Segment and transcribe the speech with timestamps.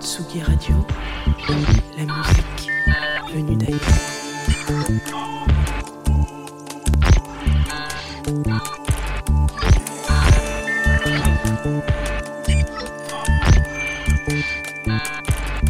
[0.00, 0.84] Tsugi Radio,
[1.96, 2.68] la musique
[3.32, 3.80] venue d'ailleurs.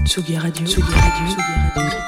[0.05, 0.89] Tsugi Radio, Radio,
[1.77, 2.08] Radio.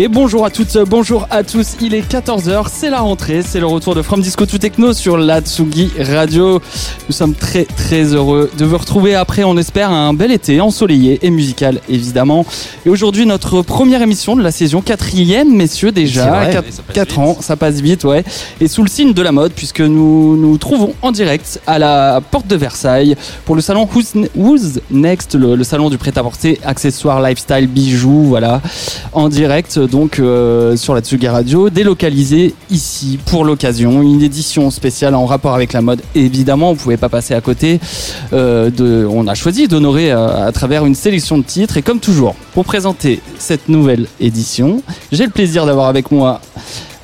[0.00, 3.66] Et bonjour à toutes, bonjour à tous, il est 14h, c'est la rentrée, c'est le
[3.66, 6.60] retour de From Disco to Techno sur la Tsugi Radio.
[7.08, 11.18] Nous sommes très très heureux de vous retrouver après, on espère, un bel été ensoleillé
[11.22, 12.46] et musical évidemment.
[12.86, 16.52] Et aujourd'hui notre première émission de la saison quatrième, messieurs déjà, vrai.
[16.52, 17.18] 4, Oui, ça passe vite.
[17.18, 18.22] ans, ça passe vite, ouais.
[18.60, 22.20] Et sous le signe de la mode, puisque nous nous trouvons en direct à la
[22.20, 27.20] porte de Versailles pour le salon Who's, Who's Next, le, le salon du prêt-à-porter, accessoires,
[27.20, 28.62] lifestyle, bijoux, voilà,
[29.12, 35.14] en direct donc euh, sur la Tsugi Radio, délocalisé ici pour l'occasion, une édition spéciale
[35.14, 36.02] en rapport avec la mode.
[36.14, 37.80] Évidemment, on pouvait pas passer à côté.
[38.32, 38.70] euh,
[39.10, 42.64] on a choisi d'honorer euh, à travers une sélection de titres et comme toujours, pour
[42.64, 46.40] présenter cette nouvelle édition, j'ai le plaisir d'avoir avec moi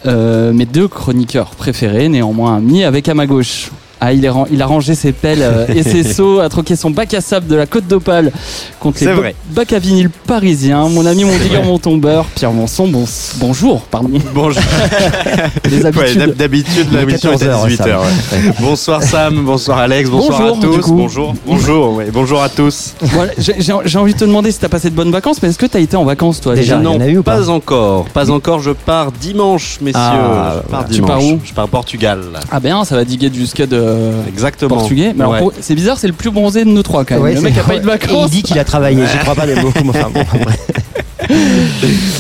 [0.07, 3.71] mes deux chroniqueurs préférés, néanmoins amis, avec à ma gauche.
[4.07, 6.77] Ah, il, est ran- il a rangé ses pelles euh, et ses seaux, a troqué
[6.77, 8.33] son bac à sable de la Côte d'Opale
[8.79, 9.35] contre les vrai.
[9.51, 10.89] bacs à vinyle parisiens.
[10.91, 14.11] Mon ami, mon digger, mon tombeur, Pierre Monson, bon, bonjour, pardon.
[14.35, 14.63] Bonjour.
[16.37, 17.77] D'habitude, la mission est 14 à heures, 18h.
[17.79, 18.53] Sam.
[18.61, 20.89] Bonsoir Sam, bonsoir Alex, bonsoir Bonjour, à tous.
[20.91, 22.95] Bonjour, bonjour, ouais, bonjour à tous.
[23.01, 25.67] Voilà, j'ai- envie de te demander si t'as passé de bonnes vacances, mais est-ce que
[25.67, 27.49] t'as été en vacances toi Déjà, déjà il y en a eu ou pas pas
[27.49, 28.61] encore, pas encore.
[28.61, 29.99] Je pars dimanche, messieurs.
[30.03, 30.85] Ah, je pars voilà.
[30.89, 31.09] Tu dimanche.
[31.11, 32.21] pars où Je pars au Portugal.
[32.51, 33.94] Ah ben, ça va diguer scud euh,
[34.29, 34.77] Exactement.
[34.77, 35.13] portugais.
[35.15, 35.39] Mais alors, Ouais.
[35.41, 37.23] pour- c'est bizarre, c'est le plus bronzé de nous trois quand même.
[37.25, 38.27] Ouais, le c'est- mec a pas eu de Et vacances.
[38.29, 39.83] il dit qu'il a travaillé, j'y crois pas des beaucoup.
[39.85, 40.59] mais enfin, bon, après.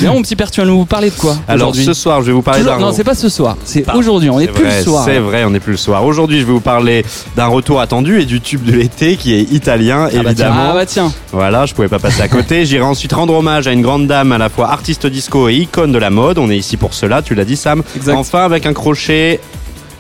[0.00, 2.26] Mais mon petit père, tu vas nous parler de quoi Alors aujourd'hui ce soir, je
[2.28, 2.86] vais vous parler Toujours- d'un.
[2.86, 4.30] Non, c'est pas ce soir, c'est aujourd'hui.
[4.30, 5.04] On n'est C'est plus vrai, le soir.
[5.04, 6.04] C'est vrai, on n'est plus le soir.
[6.04, 7.04] Aujourd'hui, je vais vous parler
[7.36, 10.22] d'un retour attendu et du tube de l'été qui est italien, bah tiens.
[10.22, 10.66] évidemment.
[10.70, 11.12] Ah bah tiens.
[11.32, 12.64] Voilà, je pouvais pas passer à côté.
[12.64, 15.92] J'irai ensuite rendre hommage à une grande dame à la fois artiste disco et icône
[15.92, 16.38] de la mode.
[16.38, 17.82] On est ici pour cela, tu l'as dit Sam.
[17.96, 18.14] Exact.
[18.16, 19.38] Enfin avec un crochet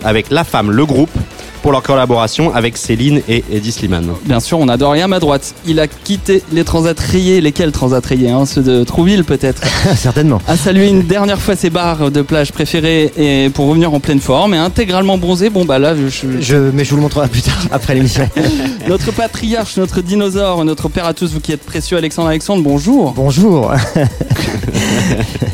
[0.02, 1.10] avec La Femme, le groupe,
[1.64, 4.10] pour leur collaboration avec Céline et Eddie Slimane.
[4.26, 4.96] Bien sûr, on adore.
[4.96, 7.40] Et à ma droite, il a quitté les transats rayés.
[7.40, 9.62] Lesquels transats rayés hein Ceux de Trouville peut-être.
[9.96, 10.42] Certainement.
[10.46, 14.20] a salué une dernière fois ses bars de plage préférés et pour revenir en pleine
[14.20, 15.48] forme et intégralement bronzé.
[15.48, 18.28] Bon bah là, je- Je, mais je vous le montrerai plus tard, après l'émission.
[18.86, 23.14] notre patriarche, notre dinosaure, notre père à tous, vous qui êtes précieux, Alexandre Alexandre, bonjour.
[23.16, 23.72] Bonjour.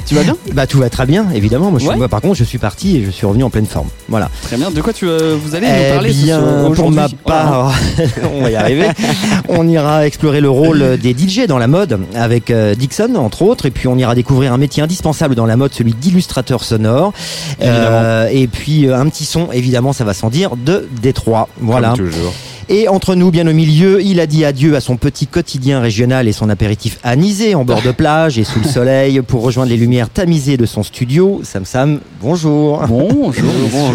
[0.07, 0.37] Tu vas bien?
[0.55, 1.71] Bah tout va très bien, évidemment.
[1.71, 3.67] Moi, je suis- moi, par contre, je suis parti et je suis revenu en pleine
[3.67, 3.87] forme.
[4.09, 4.29] Voilà.
[4.43, 4.73] Très bien.
[4.73, 7.75] De quoi tu euh, vous allez Eh nous parler bien, soir- pour ma part,
[8.35, 8.87] on va y arriver.
[9.49, 13.67] On ira explorer le rôle des DJ dans la mode avec euh, Dixon, entre autres,
[13.67, 17.13] et puis on ira découvrir un métier indispensable dans la mode, celui d'illustrateur sonore.
[17.63, 21.49] Euh, et puis euh, un petit son, évidemment, ça va sans dire, de Détroit.
[21.61, 21.95] Voilà.
[21.97, 22.33] Comme toujours.
[22.69, 26.29] Et entre nous, bien au milieu, il a dit adieu à son petit quotidien régional
[26.29, 29.77] et son apéritif anisé en bord de plage et sous le soleil pour rejoindre les
[29.77, 31.41] lumières tamisées de son studio.
[31.43, 32.81] Sam Sam, bonjour.
[32.87, 33.33] Bonjour,
[33.73, 33.95] bonjour.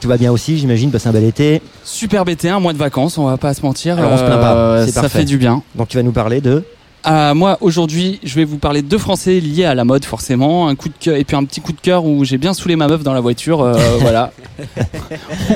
[0.00, 1.60] Tout va bien aussi, j'imagine, passer un bel été.
[1.84, 3.98] Super BT, un mois de vacances, on va pas se mentir.
[3.98, 5.18] Alors, on se plaint pas, Euh, c'est ça parfait.
[5.20, 5.62] fait du bien.
[5.74, 6.64] Donc tu vas nous parler de...
[7.02, 10.68] Ah, moi, aujourd'hui, je vais vous parler de deux Français liés à la mode, forcément.
[10.68, 12.76] Un coup de cœur, et puis un petit coup de cœur où j'ai bien saoulé
[12.76, 13.62] ma meuf dans la voiture.
[13.62, 14.32] euh, voilà.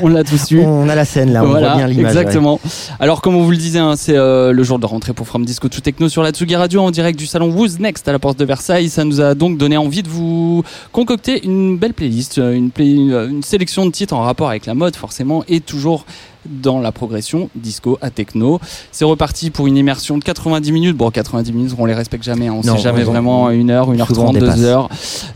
[0.02, 0.60] on l'a tous eu.
[0.60, 2.14] On a la scène là, on voilà, voit bien l'image.
[2.14, 2.18] ouais.
[2.20, 2.60] exactement.
[2.98, 5.44] Alors, comme on vous le disait, hein, c'est euh, le jour de rentrée pour From
[5.44, 8.18] Disco to Techno sur la Tsugi Radio en direct du salon Who's Next à la
[8.18, 8.88] porte de Versailles.
[8.88, 10.62] Ça nous a donc donné envie de vous
[10.92, 14.72] concocter une belle playlist, euh, une, play- une sélection de titres en rapport avec la
[14.74, 16.06] mode, forcément, et toujours
[16.46, 18.60] dans la progression disco à techno.
[18.92, 20.96] C'est reparti pour une immersion de 90 minutes.
[20.96, 22.48] Bon, 90 minutes, on les respecte jamais.
[22.48, 22.54] hein.
[22.62, 24.60] On Non, sait jamais on- vraiment une heure, une heure souvent on trente, deux dépasse.
[24.62, 24.88] heures.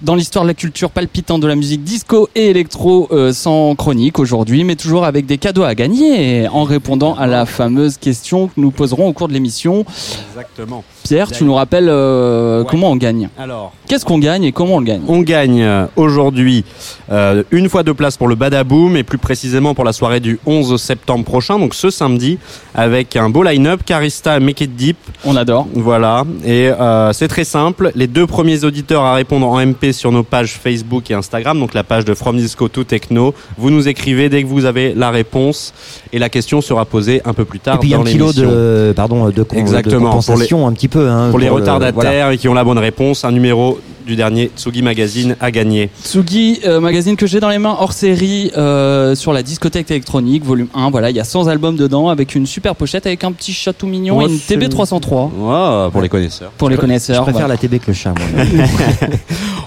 [0.03, 4.19] Dans l'histoire de la culture palpitante de la musique disco et électro, euh, sans chronique
[4.19, 8.53] aujourd'hui, mais toujours avec des cadeaux à gagner en répondant à la fameuse question que
[8.57, 9.85] nous poserons au cours de l'émission.
[10.33, 10.85] Exactement.
[11.05, 12.67] Pierre, tu nous rappelles euh, Ouais.
[12.71, 13.29] comment on gagne?
[13.39, 15.01] Alors, Qu'est-ce qu'on gagne et comment on le gagne?
[15.09, 16.65] On gagne euh, aujourd'hui
[17.11, 20.39] euh, une fois de place pour le Badaboom et plus précisément pour la soirée du
[20.45, 22.39] 11 septembre septembre prochain, donc ce samedi,
[22.75, 25.67] avec un beau line-up, Carista, Make It Deep, On adore.
[25.75, 27.93] voilà, et euh, c'est très simple.
[27.95, 31.73] Les deux premiers auditeurs à répondre en MP sur nos pages Facebook et Instagram, donc
[31.75, 35.11] la page de From Disco to Techno, vous nous écrivez dès que vous avez la
[35.11, 35.73] réponse
[36.13, 38.93] et la question sera posée un peu plus tard Et puis dans un kilo de,
[38.97, 41.09] pardon, de, con- de Exactement, pour compensation un petit peu.
[41.09, 41.93] hein, Pour les le- retardataires
[42.27, 42.33] voilà.
[42.35, 45.91] et qui ont la bonne réponse, un numéro du dernier Tsugi Magazine à gagner.
[46.03, 50.43] Tsugi, euh, magazine que j'ai dans les mains hors série euh, sur la discothèque électronique,
[50.47, 50.88] volume 1.
[50.91, 53.73] Voilà, il y a 100 albums dedans avec une super pochette avec un petit chat
[53.73, 56.51] tout mignon Ouais, et une c'est- TB303 Ouais, pour les connaisseurs.
[56.59, 57.23] pour les Je connaisseurs.
[57.23, 57.55] préfère voilà.
[57.55, 58.45] la TB que le chat, moi.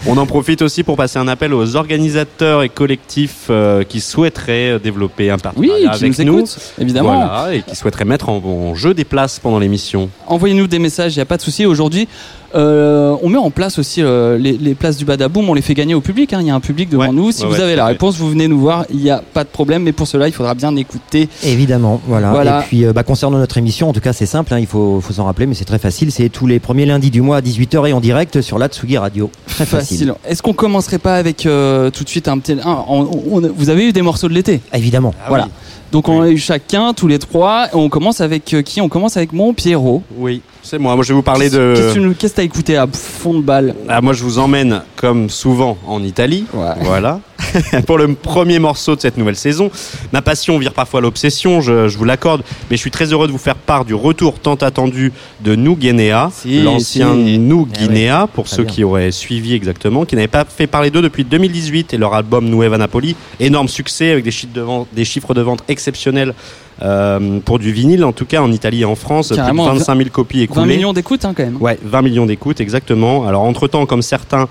[0.07, 4.79] On en profite aussi pour passer un appel aux organisateurs et collectifs euh, qui souhaiteraient
[4.79, 6.44] développer un Oui, partenariat qui avec nous
[6.79, 7.13] évidemment.
[7.13, 10.09] Voilà, et qui souhaiteraient mettre en, en jeu des places pendant l'émission.
[10.27, 11.65] Envoyez-nous des messages, il n'y a pas de souci.
[11.68, 12.07] Aujourd'hui,
[12.56, 15.74] euh, on met en place aussi euh, les, les places du Badaboom, on les fait
[15.74, 16.33] gagner au public.
[16.33, 16.39] hein.
[16.42, 17.31] Il y a un public devant Ouais, nous.
[17.31, 17.92] Si ouais, vous ouais, avez la fait.
[17.94, 19.83] réponse, vous venez nous voir, il n'y a pas de problème.
[19.83, 21.30] Mais pour cela, il faudra bien écouter.
[21.44, 22.31] Évidemment, voilà.
[22.31, 22.59] Voilà.
[22.62, 25.00] Et puis, euh, bah, concernant notre émission, en tout cas, c'est simple, hein, il faut,
[25.01, 26.12] faut s'en rappeler, mais c'est très facile.
[26.12, 28.97] C'est tous les premiers lundis du mois à 18h et en direct sur la Tsugi
[28.97, 29.30] Radio.
[29.47, 30.13] Très facile.
[30.27, 32.54] Est-ce qu'on commencerait pas avec euh, tout de suite un petit.
[32.54, 34.62] un- on- on- vous avez eu des morceaux de l'été?
[34.74, 35.13] Évidemment.
[35.27, 35.47] Voilà.
[35.91, 37.67] Donc on a eu chacun, tous les trois.
[37.73, 38.79] On commence avec euh, qui?
[38.81, 40.03] On commence avec mon Pierrot.
[40.15, 40.95] Oui, c'est moi.
[40.95, 42.13] Moi, je vais vous parler Qu'est-ce que tu de.
[42.13, 43.75] qu'est-ce que t'as écouté à fond de balle?
[43.89, 46.45] Ah, moi, je vous emmène, comme souvent, en Italie.
[46.53, 46.73] Ouais.
[46.81, 47.19] Voilà.
[47.86, 49.71] Pour le premier morceau de cette nouvelle saison.
[50.12, 53.31] Ma passion vire parfois l'obsession, je, je vous l'accorde, mais je suis très heureux de
[53.31, 55.12] vous faire part du retour tant attendu
[55.42, 57.39] de New Guinea, Si, l'ancien si.
[57.39, 58.74] New Eh Guinea, pour ceux bien.
[58.74, 62.50] qui auraient suivi exactement, qui n'avaient pas fait parler d'eux depuis 2018 et leur album
[62.50, 66.33] Nueva Napoli, énorme succès avec des chiffres de vente, des chiffres de vente exceptionnels
[66.81, 69.80] euh, pour du vinyle, en tout cas en Italie et en France, Carrément, plus de
[69.80, 70.75] 25 000 copies 20 écoulées.
[70.75, 71.57] millions d'écoutes hein, quand même.
[71.60, 73.28] Ouais, 20 millions d'écoutes, exactement.
[73.28, 74.48] Alors, entre-temps, comme certains,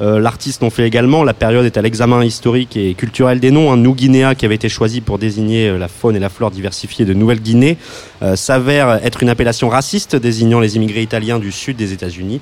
[0.00, 3.70] euh, l'artiste l'ont fait également, la période est à l'examen historique et culturel des noms.
[3.72, 6.50] Un New Guinea, qui avait été choisi pour désigner euh, la faune et la flore
[6.50, 7.76] diversifiée de Nouvelle-Guinée,
[8.22, 12.40] euh, s'avère être une appellation raciste désignant les immigrés italiens du sud des États-Unis.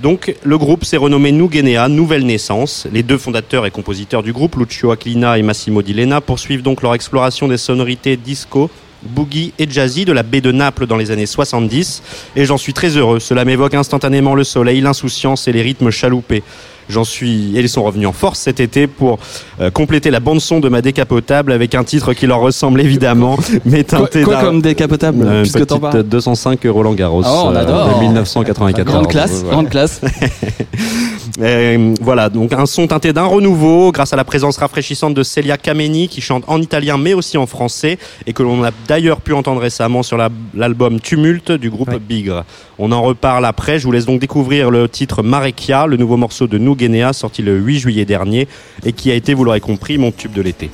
[0.00, 1.50] Donc, le groupe s'est renommé New
[1.88, 2.86] Nouvelle Naissance.
[2.92, 6.82] Les deux fondateurs et compositeurs du groupe, Lucio Aquilina et Massimo Di Lena, poursuivent donc
[6.82, 8.70] leur exploration des sonorités disco,
[9.02, 12.02] boogie et jazzy de la baie de Naples dans les années 70.
[12.36, 13.18] Et j'en suis très heureux.
[13.18, 16.44] Cela m'évoque instantanément le soleil, l'insouciance et les rythmes chaloupés.
[16.88, 19.18] J'en suis, et ils sont revenus en force cet été pour
[19.60, 23.36] euh, compléter la bande son de ma décapotable avec un titre qui leur ressemble évidemment,
[23.64, 27.42] mais Quoi, teinté quoi d'un- comme décapotable euh, puisque petite parles 205 Roland Garros Oh,
[27.46, 27.94] on euh, adore.
[27.96, 28.86] de 1994.
[28.86, 30.00] Grande classe, grande classe.
[31.40, 35.56] Euh, voilà, donc un son teinté d'un renouveau grâce à la présence rafraîchissante de Celia
[35.56, 39.32] Kameni qui chante en italien mais aussi en français et que l'on a d'ailleurs pu
[39.32, 41.98] entendre récemment sur la- l'album Tumulte du groupe Ouais.
[41.98, 42.44] Bigre.
[42.78, 46.46] On en reparle après, je vous laisse donc découvrir le titre Marekia, le nouveau morceau
[46.46, 48.48] de New Guinea sorti le 8 juillet dernier
[48.84, 50.70] et qui a été, vous l'aurez compris, mon tube de l'été.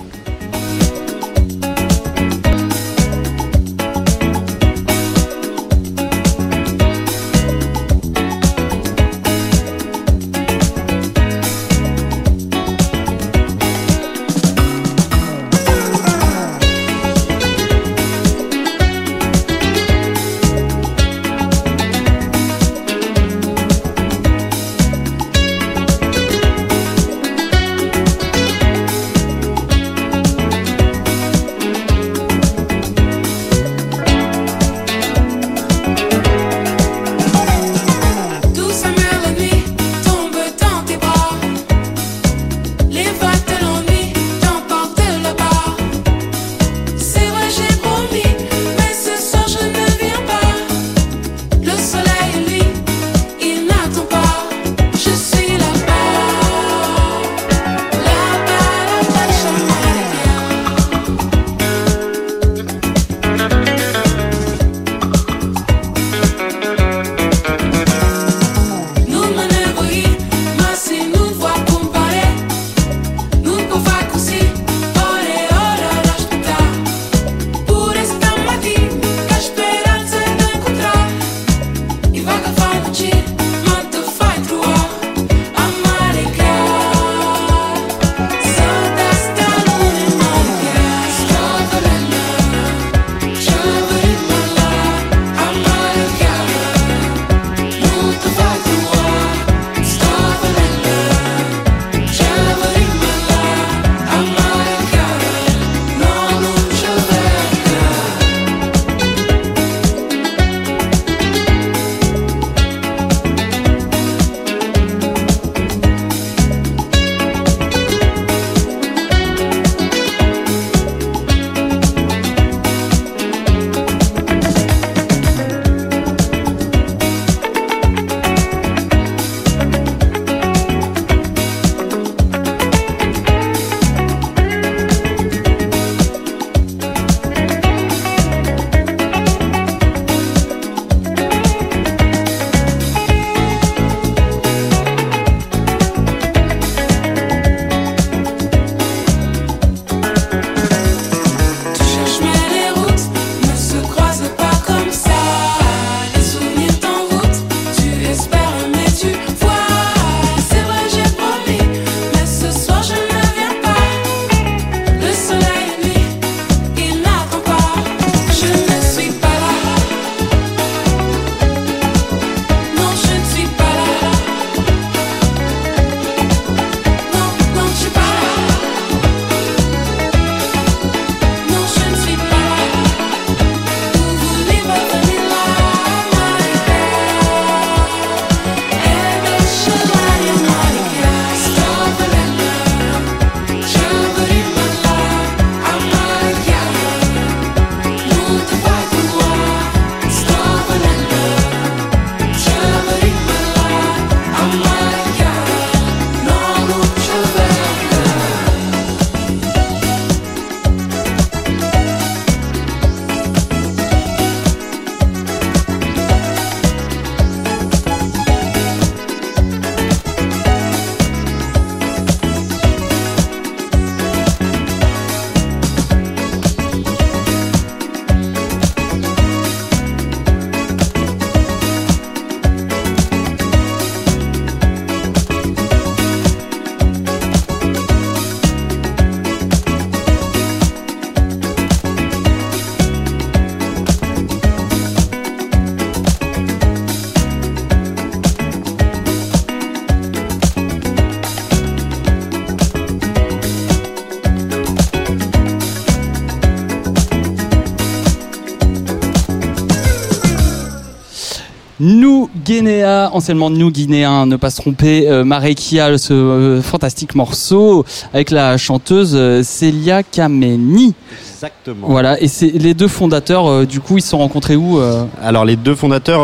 [262.58, 268.31] Guinea, anciennement New Guinéen, ne pas se tromper, euh, Marekia, ce euh, fantastique morceau avec
[268.31, 270.94] la chanteuse euh, Celia Kameni.
[271.34, 271.89] Exactement.
[271.89, 275.05] Voilà, et c'est les deux fondateurs, euh, du coup, ils se sont rencontrés où euh
[275.20, 276.23] Alors les deux fondateurs,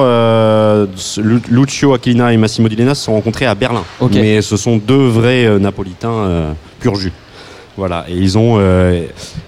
[1.18, 3.82] Lu- Lucio Aquilina et Massimo Di Lena, se sont rencontrés à Berlin.
[4.12, 7.12] Mais ce sont deux vrais napolitains pur jus.
[7.76, 8.60] Voilà, et ils ont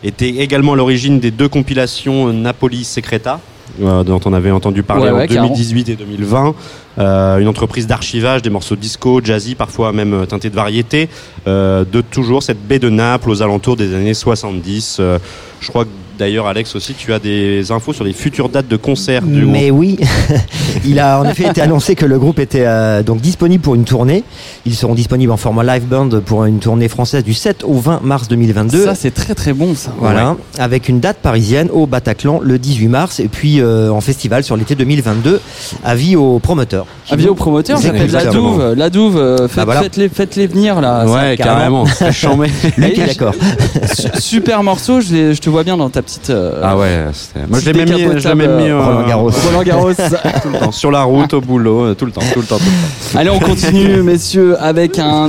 [0.02, 3.40] été également à l'origine des deux compilations Napoli Secreta,
[3.82, 5.48] euh, dont on avait entendu parler Ouais, en ouais, carrément.
[5.48, 6.54] 2018 et 2020.
[6.98, 11.08] Euh, une entreprise d'archivage des morceaux disco, jazzy, parfois même euh, teintés de variété,
[11.46, 14.98] de toujours cette baie de Naples aux alentours des années 70.
[15.00, 15.18] Euh,
[15.60, 15.90] je crois que
[16.22, 19.72] d'ailleurs, Alex aussi, tu as des infos sur les futures dates de concerts du Mais
[19.72, 19.98] oui,
[20.86, 23.82] il a en effet été annoncé que le groupe était euh, donc disponible pour une
[23.82, 24.22] tournée.
[24.64, 28.02] Ils seront disponibles en format live band pour une tournée française du 7 au 20
[28.04, 28.84] mars 2022.
[28.84, 29.92] Ça, c'est très très bon, ça.
[29.98, 34.44] Voilà, avec une date parisienne au Bataclan le 18 mars et puis euh, en festival
[34.44, 35.40] sur l'été 2022.
[35.84, 36.86] Avis aux promoteurs.
[37.10, 37.80] Avis aux promoteurs,
[38.12, 39.82] la douve, la douve, euh, faites, Bah voilà.
[39.82, 41.04] faites-les, faites-les venir là.
[41.04, 41.84] Ça, Ouais, carrément.
[41.86, 42.46] C'est chambé.
[42.76, 43.34] Lui qui est d'accord.
[43.92, 46.11] Su- Super morceau, je, je te vois bien dans ta petite.
[46.30, 49.06] Euh, Ah ouais, c'était- moi je l'ai même mis, je même mis euh, euh, Roland
[49.06, 49.30] Garros.
[49.30, 49.92] Roland Garros.
[49.94, 52.64] tout le temps, sur la route, au boulot, tout le temps, tout le temps, tout
[52.64, 53.18] le temps.
[53.18, 55.28] Allez, on continue, messieurs, avec un,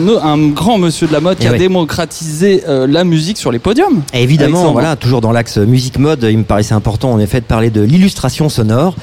[0.53, 1.57] grand monsieur de la mode qui Eh a ouais.
[1.57, 4.01] démocratisé euh, la musique sur les podiums.
[4.13, 4.73] Et évidemment, Alexandre.
[4.73, 7.81] voilà, toujours dans l'axe musique mode, il me paraissait important en effet de parler de
[7.81, 8.95] l'illustration sonore.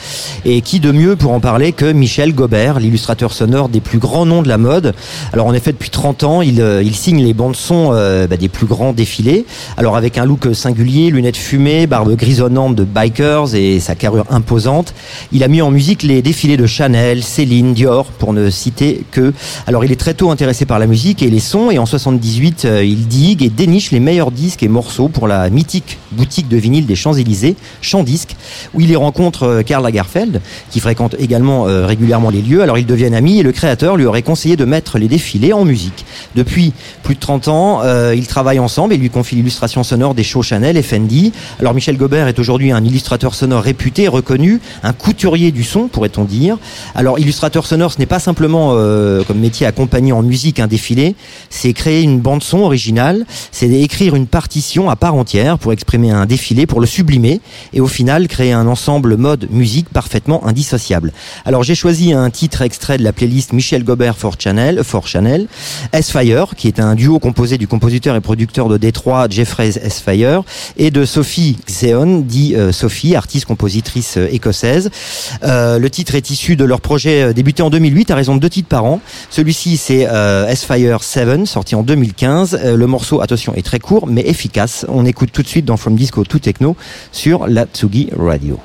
[0.44, 4.26] Et qui de mieux pour en parler que Michel Gobert, l'illustrateur sonore des plus grands
[4.26, 4.94] noms de la mode.
[5.32, 8.48] Alors en effet, depuis 30 ans, il, il signe les bandes son euh, bah, des
[8.48, 9.44] plus grands défilés.
[9.76, 14.94] Alors avec un look singulier, lunettes fumées, barbe grisonnante de bikers et sa carrure imposante,
[15.32, 19.32] il a mis en musique les défilés de Chanel, Céline, Dior, pour ne citer que.
[19.66, 22.64] Alors il est très tôt intéressé par la musique et les sons et en 78,
[22.64, 26.56] euh, il digue et déniche les meilleurs disques et morceaux pour la mythique boutique de
[26.56, 28.36] vinyle des Champs-Élysées, Champ-Disque,
[28.74, 32.62] où il y rencontre euh, Karl Lagerfeld, qui fréquente également euh, régulièrement les lieux.
[32.62, 35.64] Alors ils deviennent amis et le créateur lui aurait conseillé de mettre les défilés en
[35.64, 36.04] musique.
[36.34, 36.72] Depuis
[37.02, 40.76] plus de 30 ans, ils travaillent ensemble et lui confie l'illustration sonore des shows Chanel
[40.76, 41.32] et Fendi.
[41.58, 46.24] Alors Michel Gobert est aujourd'hui un illustrateur sonore réputé, reconnu, un couturier du son, pourrait-on
[46.24, 46.58] dire.
[46.94, 51.14] Alors illustrateur sonore, ce n'est pas simplement euh, comme métier accompagner en musique un défilé,
[51.48, 56.10] c'est créer une bande son originale, c'est écrire une partition à part entière pour exprimer
[56.10, 57.40] un défilé, pour le sublimer
[57.72, 61.12] et au final créer un ensemble mode musique parfaitement indissociable.
[61.44, 65.46] Alors j'ai choisi un titre extrait de la playlist Michel Gobert for Chanel, for Chanel,
[65.92, 70.42] S-Fire, qui est un duo composé du compositeur et producteur de Détroit Jeffrey S-Fire
[70.76, 74.90] et de Sophie Xeon, dit euh, Sophie, artiste-compositrice euh, écossaise.
[75.42, 78.50] Euh, le titre est issu de leur projet débuté en 2008 à raison de deux
[78.50, 79.00] titres par an.
[79.30, 80.06] Celui-ci c'est
[80.48, 82.58] S-Fire 7, sorti en 2015.
[82.62, 84.86] Euh, le morceau, attention, est très court mais efficace.
[84.88, 86.76] On écoute tout de suite dans From Disco to Techno
[87.12, 88.58] sur la Tsugi Radio.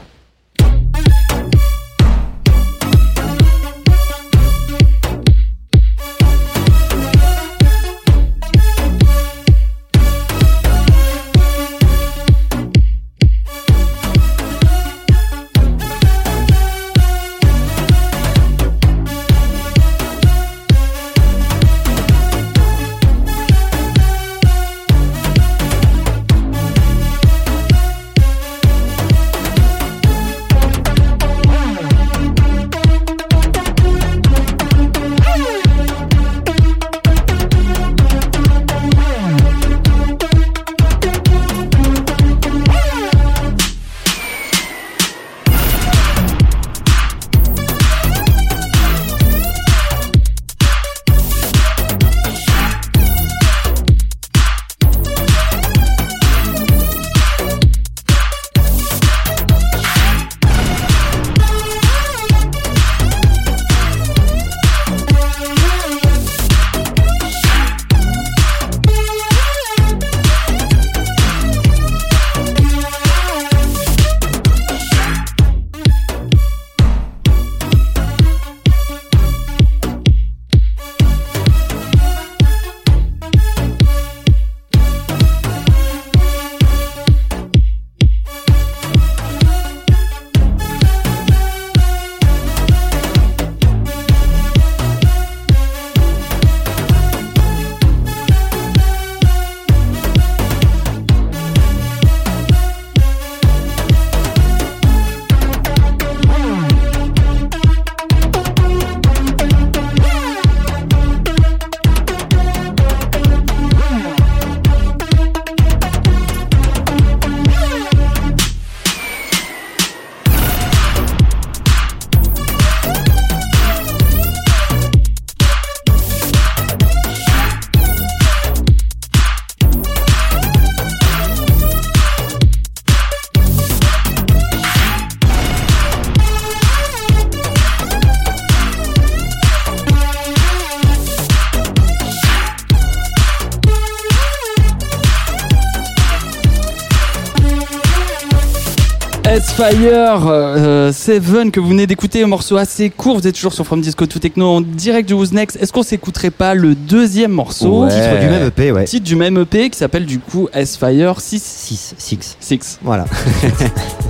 [149.67, 153.17] S-Fire euh, Seven que vous venez d'écouter, un morceau assez court.
[153.17, 155.57] Vous êtes toujours sur From Disco to Techno en direct du Who's Next.
[155.59, 157.89] Est-ce qu'on s'écouterait pas le deuxième morceau Ouais.
[157.89, 158.83] Titre du même EP, ouais.
[158.85, 162.37] Titre du même EP qui s'appelle du coup S-Fire 6 6, 6.
[162.39, 162.79] 6.
[162.83, 163.05] Voilà.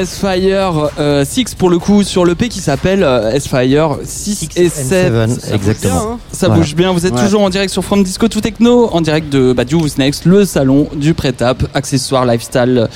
[0.00, 0.90] S-Fire
[1.24, 4.70] 6 pour le coup sur le P qui s'appelle euh, S-Fire 6 Six et and
[4.70, 4.82] 7.
[5.06, 6.18] seven, Ça bouge exactement.
[6.40, 6.62] Ça Voilà.
[6.62, 6.90] bouge bien.
[6.92, 7.22] Vous êtes Ouais.
[7.22, 10.24] toujours en direct sur From Disco to Techno, en direct de bah, du Who's Next,
[10.24, 12.88] le salon du prêt-à-up, accessoires, lifestyle,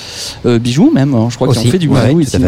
[0.47, 1.15] euh, bijoux même.
[1.15, 1.27] hein.
[1.29, 1.71] Je crois qu'ils ont Aussi.
[1.71, 2.39] fait du Ouais, bijou ici.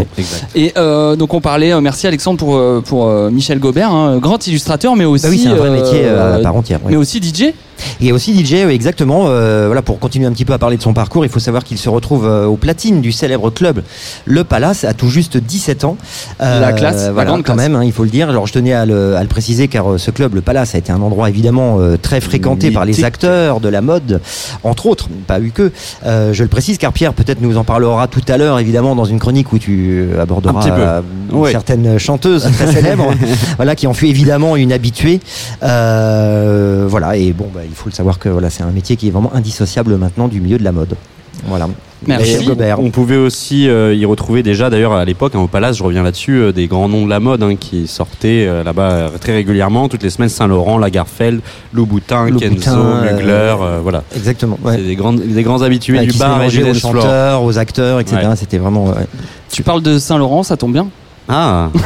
[0.55, 4.47] Et euh, donc on parlait, euh, merci Alexandre pour, pour euh, Michel Gobert, hein, grand
[4.47, 5.25] illustrateur, mais aussi.
[5.25, 6.79] Bah oui, c'est un vrai euh, métier euh, à part entière.
[6.83, 6.93] ouais.
[6.93, 7.53] Mais aussi DJ.
[8.01, 9.25] Et aussi DJ, exactement.
[9.27, 11.63] euh, voilà, pour continuer un petit peu à parler de son parcours, il faut savoir
[11.63, 13.83] qu'il se retrouve euh, au platine du célèbre club
[14.25, 15.99] Le Palace à tout juste 17 ans.
[16.41, 17.69] Euh, La classe, la voilà, grande quand classe.
[17.69, 18.31] même, hein, il faut le dire.
[18.31, 20.79] Alors je tenais à le, à le préciser car euh, ce club, le Palace, a
[20.79, 24.21] été un endroit évidemment euh, très fréquenté par les acteurs de la mode,
[24.63, 25.73] entre autres, pas eu que.
[26.05, 29.05] Euh, je le précise car Pierre peut-être nous en parlera tout à l'heure, évidemment, dans
[29.05, 31.03] une chronique où tu euh, aborderas
[31.51, 33.13] certaines chanteuses très célèbres,
[33.57, 35.21] voilà, qui en fut évidemment une habituée.
[35.61, 39.11] Voilà, et bon, bah, il faut le savoir que voilà, c'est un métier qui est
[39.11, 40.97] vraiment indissociable maintenant du milieu de la mode.
[41.45, 41.69] Voilà.
[42.07, 42.45] Merci.
[42.45, 42.79] Gobert.
[42.81, 46.03] On pouvait aussi euh, y retrouver déjà, d'ailleurs à l'époque, hein, au Palace, je reviens
[46.03, 49.33] là-dessus, euh, des grands noms de la mode hein, qui sortaient euh, là-bas euh, très
[49.33, 51.41] régulièrement, toutes les semaines, Saint-Laurent, Lagarfeld,
[51.73, 54.03] Louboutin, Kenzo, Mugler, euh, voilà.
[54.15, 54.59] Exactement.
[54.63, 54.77] ouais.
[54.77, 57.59] C'est des, grandes, des grands habitués Ouais, du bar et du mélangeaient aux chanteurs, aux
[57.59, 58.17] acteurs, etc.
[58.29, 58.37] Ouais.
[58.37, 58.87] C'était vraiment.
[58.87, 59.07] ouais.
[59.51, 60.89] Tu parles de Saint-Laurent, ça tombe bien?
[61.29, 61.71] Ah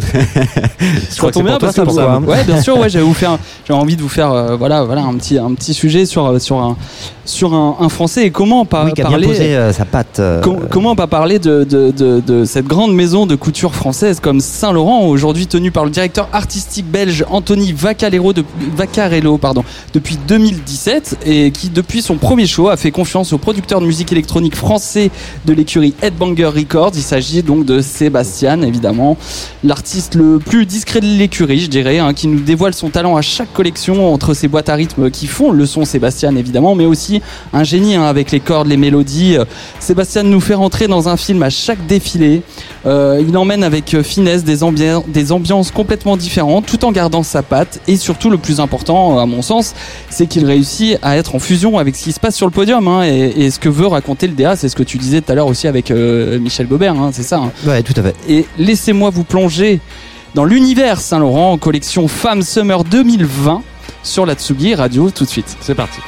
[0.00, 2.18] Je crois que bien pour toi, parce que ça.
[2.18, 2.78] Ouais, bien sûr.
[2.78, 3.04] Ouais, j'avais
[3.70, 6.76] envie de vous faire, euh, voilà, voilà, un petit, un petit sujet sur, sur un,
[7.30, 9.26] sur un, un Français et comment pas oui, parler.
[9.26, 10.18] posé euh, sa patte.
[10.20, 14.20] euh, Com- comment pas parler de, de, de, de cette grande maison de couture française
[14.20, 18.44] comme Saint-Laurent, aujourd'hui tenue par le directeur artistique belge Anthony Vaccarello, de,
[18.76, 19.64] Vaccarello pardon,
[19.94, 24.12] depuis 2017 et qui, depuis son premier show, a fait confiance au producteur de musique
[24.12, 25.10] électronique français
[25.46, 26.92] de l'écurie Headbanger Records.
[26.94, 29.16] Il s'agit donc de Sébastien, évidemment,
[29.64, 33.22] l'artiste le plus discret de l'écurie, je dirais, hein, qui nous dévoile son talent à
[33.22, 37.19] chaque collection entre ses boîtes à rythme qui font le son Sébastien, évidemment, mais aussi
[37.52, 39.36] un génie hein, avec les cordes, les mélodies.
[39.36, 39.44] Euh,
[39.78, 42.42] Sébastien nous fait rentrer dans un film à chaque défilé.
[42.86, 47.22] Euh, il emmène avec euh, finesse des, ambian- des ambiances complètement différentes tout en gardant
[47.22, 47.80] sa patte.
[47.88, 49.74] Et surtout, le plus important, à mon sens,
[50.08, 52.86] c'est qu'il réussit à être en fusion avec ce qui se passe sur le podium.
[52.88, 55.30] hein, et, et ce que veut raconter le DA, c'est ce que tu disais tout
[55.32, 57.38] à l'heure aussi avec euh, Michel Gobert, hein, c'est ça.
[57.38, 57.50] hein.
[57.66, 58.14] Ouais, tout à fait.
[58.28, 59.80] Et laissez-moi vous plonger
[60.34, 63.62] dans l'univers Saint-Laurent, collection Femmes Summer 2020
[64.02, 65.56] sur la Tsugi Radio tout de suite.
[65.60, 65.98] C'est parti.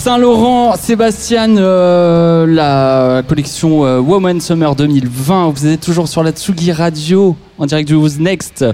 [0.00, 5.52] Saint-Laurent, Sébastien, euh, la collection euh, Woman Summer 2020.
[5.54, 8.64] Vous êtes toujours sur la Tsugi Radio en direct du Who's Next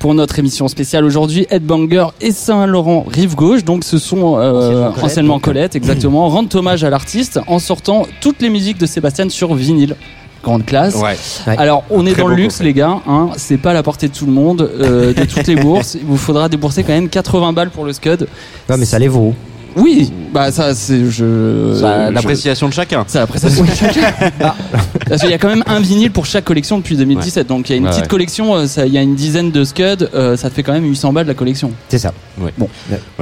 [0.00, 1.46] pour notre émission spéciale aujourd'hui.
[1.50, 3.62] Headbanger et Saint-Laurent Rive Gauche.
[3.62, 5.42] Donc ce sont euh, Anciennement Colette, anciennement donc.
[5.42, 6.28] Colette, exactement.
[6.28, 9.94] Rendent hommage à l'artiste en sortant toutes les musiques de Sébastien sur vinyle.
[10.42, 10.96] Grande classe.
[10.96, 11.16] Ouais.
[11.46, 11.58] Ouais.
[11.58, 12.98] Alors, on est Très dans le luxe, les gars.
[13.06, 13.28] Hein.
[13.36, 15.94] C'est pas à la portée de tout le monde, euh, de toutes les bourses.
[15.94, 18.26] Il vous faudra débourser quand même 80 balles pour le Scud.
[18.68, 19.32] Ouais, mais ça les vaut.
[19.76, 21.74] Oui, bah ça, c'est je.
[21.80, 23.04] Ça, je- L'appréciation de chacun.
[23.06, 24.12] C'est l'appréciation de chacun.
[24.42, 24.54] Ah.
[25.08, 27.46] Parce qu'il y a quand même un vinyle pour chaque collection depuis 2017.
[27.46, 28.08] Donc il y a une Ouais, petite ouais.
[28.08, 30.72] collection, euh, ça- il y a une dizaine de Scud, euh, ça te fait quand
[30.72, 31.70] même 800 balles la collection.
[31.88, 32.12] C'est ça.
[32.38, 32.52] Ouais,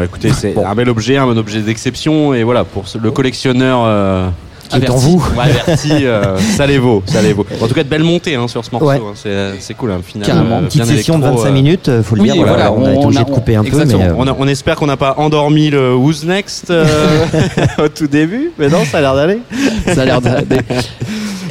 [0.05, 0.67] écoutez, c'est Bon.
[0.67, 4.29] un bel objet, un bon objet d'exception, et voilà, pour ce- le collectionneur euh,
[4.71, 5.07] Qui est en Averti.
[5.07, 5.25] vous.
[5.41, 7.45] averti, euh, ça les vaut, ça les vaut.
[7.61, 8.97] En tout cas, de belles montées hein, sur ce morceau, Ouais.
[8.97, 10.27] hein, c'est c'est cool, un final.
[10.27, 10.59] Carrément.
[10.59, 12.47] euh, Petite session de électro, 25 euh, minutes, euh, faut le Oui, dire.
[12.47, 13.95] voilà, on a été obligé de couper un peu, mais.
[13.95, 16.87] euh, On, a- on espère qu'on n'a pas endormi le Who's Next euh,
[17.85, 19.39] au tout début, mais non, ça a l'air d'aller.
[19.95, 20.47] Ça a l'air d'aller.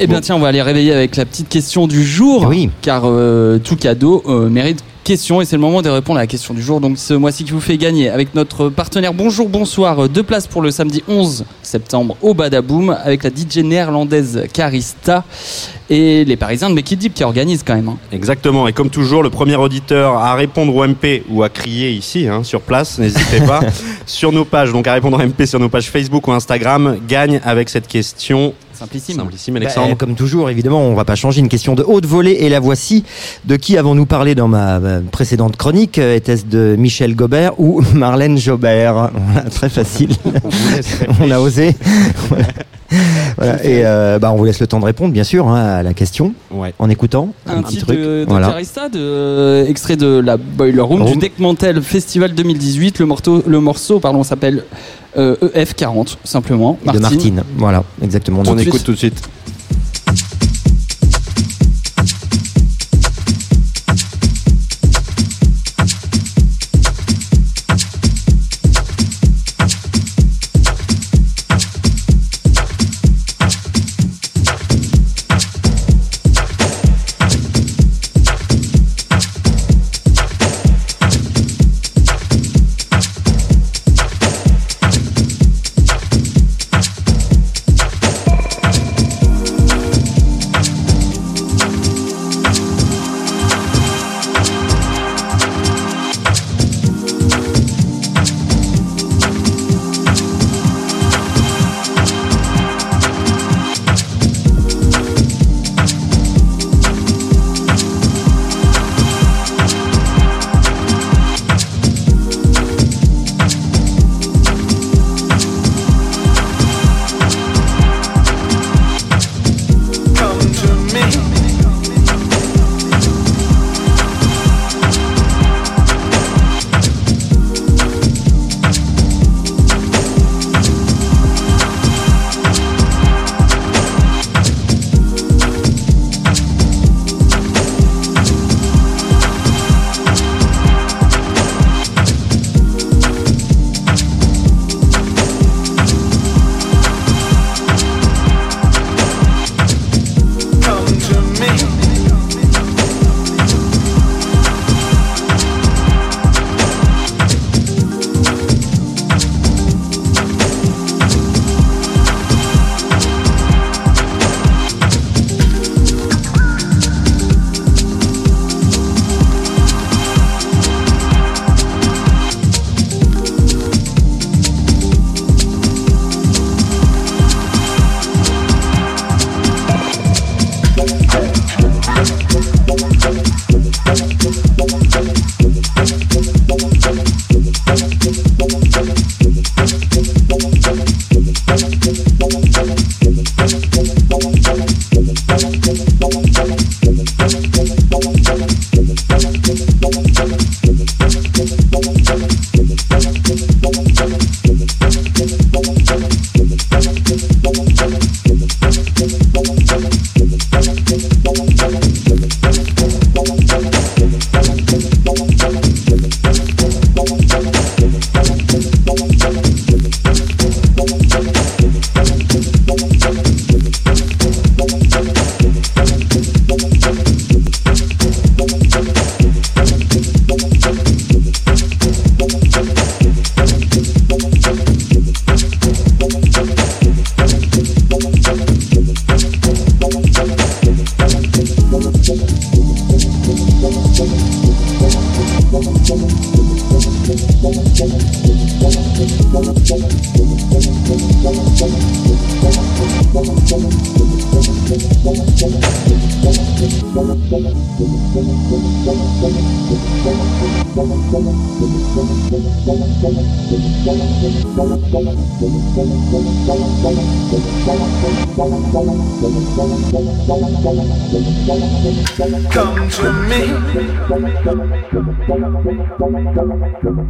[0.00, 2.46] Eh bien tiens, on va aller réveiller avec la petite question du jour.
[2.48, 2.70] Oui.
[2.80, 6.54] Car euh, tout cadeau euh, mérite et c'est le moment de répondre à la question
[6.54, 6.80] du jour.
[6.80, 10.46] Donc ce mois-ci qui vous fait gagner avec notre partenaire Bonjour Bonsoir, euh, deux places
[10.46, 15.24] pour le samedi 11 septembre au Badaboom avec la DJ néerlandaise Carista
[15.88, 17.88] et les Parisiens de Make It Deep qui organisent quand même.
[17.88, 17.96] hein.
[18.12, 22.28] Exactement, et comme toujours, le premier auditeur à répondre au MP ou à crier ici,
[22.28, 23.62] hein, sur place, n'hésitez pas,
[24.06, 27.40] sur nos pages, donc à répondre au MP sur nos pages Facebook ou Instagram, gagne
[27.44, 29.16] avec cette question Simplissime.
[29.16, 32.48] simplissime, Bah, comme toujours, évidemment, on va pas changer une question de haute volée et
[32.48, 33.04] la voici.
[33.44, 35.98] De qui avons-nous parlé dans ma euh, précédente chronique?
[35.98, 39.10] Euh, Était-ce de Michel Gobert ou Marlène Jobert?
[39.12, 40.10] Voilà, Très facile.
[41.20, 41.76] on a osé.
[42.28, 42.44] voilà.
[43.36, 43.64] Voilà.
[43.64, 45.94] Et euh, bah, on vous laisse le temps de répondre, bien sûr, hein, à la
[45.94, 46.74] question Ouais.
[46.78, 47.98] en écoutant Un petit titre truc.
[47.98, 48.48] de, de Voilà.
[48.48, 51.12] Carista, de, euh, extrait de la Boiler Room, Room.
[51.12, 52.98] du Deckmantel Festival 2018.
[52.98, 54.64] Le morceau, le morceau pardon, s'appelle
[55.16, 56.78] EF40, simplement.
[56.92, 57.42] de Martine.
[57.56, 58.42] Voilà, exactement.
[58.46, 59.22] On écoute tout de suite.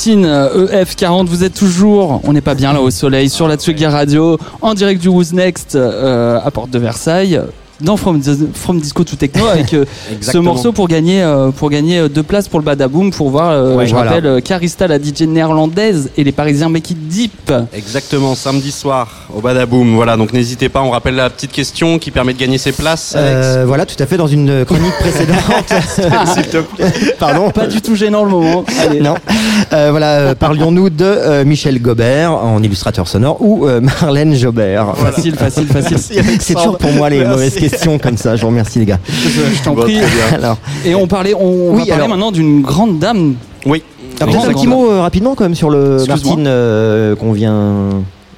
[0.00, 3.56] Martine, euh, EF40, vous êtes toujours, on n'est pas bien là au soleil, sur la
[3.56, 7.38] Tsugi Radio, en direct du Who's Next euh, à Porte de Versailles.
[7.82, 8.20] Dans From,
[8.54, 9.84] From Disco to Techno avec euh,
[10.20, 13.50] ce morceau pour gagner euh, pour gagner euh, deux places pour le Badaboom pour voir
[13.76, 14.10] Ouais, je voilà.
[14.12, 19.40] rappelle Carista la DJ néerlandaise et les Parisiens Make It Deep Exactement, samedi soir au
[19.40, 19.94] Badaboom.
[19.94, 23.14] Voilà, donc n'hésitez pas, on rappelle la petite question qui permet de gagner ses places.
[23.16, 23.30] Alex.
[23.34, 25.38] Euh, voilà, tout à fait, dans une chronique précédente.
[26.34, 26.92] S'il te plaît.
[27.18, 27.50] Pardon.
[27.50, 29.00] pas du tout gênant le moment Allez.
[29.00, 29.14] Non.
[29.72, 34.96] Euh, voilà, parlions-nous de euh, Michel Gobert en illustrateur sonore ou euh, Marlène Jobert.
[34.96, 35.98] facile facile facile
[36.40, 37.69] C'est toujours pour moi les mauvaises questions
[38.02, 38.36] comme ça.
[38.36, 38.98] Je vous remercie les gars.
[39.08, 39.98] je, je t'en Bon, prie.
[40.32, 43.34] Alors, et on parlait on Oui, va parler alors- maintenant d'une grande dame
[43.66, 43.82] Oui.
[44.18, 46.04] peut-être un petit mot euh, rapidement quand même sur le.
[46.06, 47.88] Martine euh, qu'on vient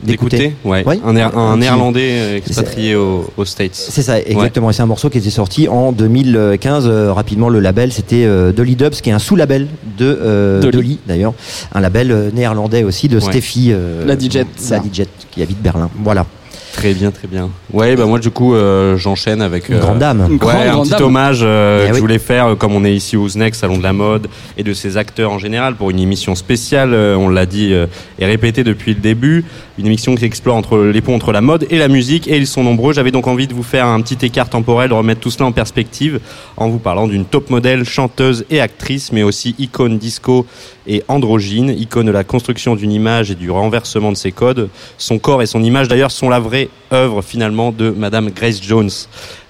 [0.03, 0.53] d'écouter.
[0.65, 0.83] Ouais.
[0.85, 1.01] Oui.
[1.07, 3.75] Un, un néerlandais expatrié au- aux States.
[3.75, 4.71] C'est ça, exactement.
[4.71, 6.87] Et c'est un morceau qui était sorti en 2015.
[6.89, 9.69] euh, rapidement, le label, c'était euh, Dolly Dubs, qui est un sous-label
[9.99, 10.73] de euh, Dolly.
[10.73, 11.35] Dolly, d'ailleurs.
[11.73, 13.21] Un label euh, néerlandais aussi de Ouais.
[13.23, 13.69] Steffi.
[13.71, 14.39] euh, La DJ.
[14.71, 15.89] La DJ, qui habite Berlin.
[16.03, 16.27] Voilà.
[16.73, 17.51] Très bien, très bien.
[17.73, 20.27] Ouais, bah moi du coup, euh, j'enchaîne avec Une euh, grande dame.
[20.31, 21.03] Une grande, ouais, un grande petit dame.
[21.05, 21.97] hommage euh, Eh que oui.
[21.97, 24.63] je voulais faire, euh, comme on est ici au Zneck, Salon de la mode, et
[24.63, 27.87] de ses acteurs en général, pour une émission spéciale, euh, on l'a dit euh,
[28.19, 29.45] et répété depuis le début,
[29.79, 32.47] une émission qui explore entre les ponts entre la mode et la musique, et ils
[32.47, 32.93] sont nombreux.
[32.93, 35.53] J'avais donc envie de vous faire un petit écart temporel, de remettre tout cela en
[35.53, 36.21] perspective,
[36.57, 40.47] en vous parlant d'une top modèle, chanteuse et actrice, mais aussi icône disco
[40.87, 44.69] et androgyne, icône de la construction d'une image et du renversement de ses codes.
[44.99, 48.91] Son corps et son image d'ailleurs sont la vraie œuvre finalement de Madame Grace Jones.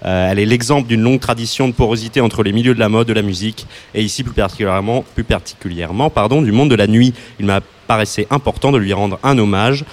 [0.04, 3.08] Euh, elle est l'exemple d'une longue tradition de porosité entre les milieux de la mode,
[3.08, 7.14] de la musique et ici plus particulièrement, plus particulièrement pardon, du monde de la nuit.
[7.40, 7.60] Il m'a
[7.92, 9.84] paraissait important de lui rendre un hommage.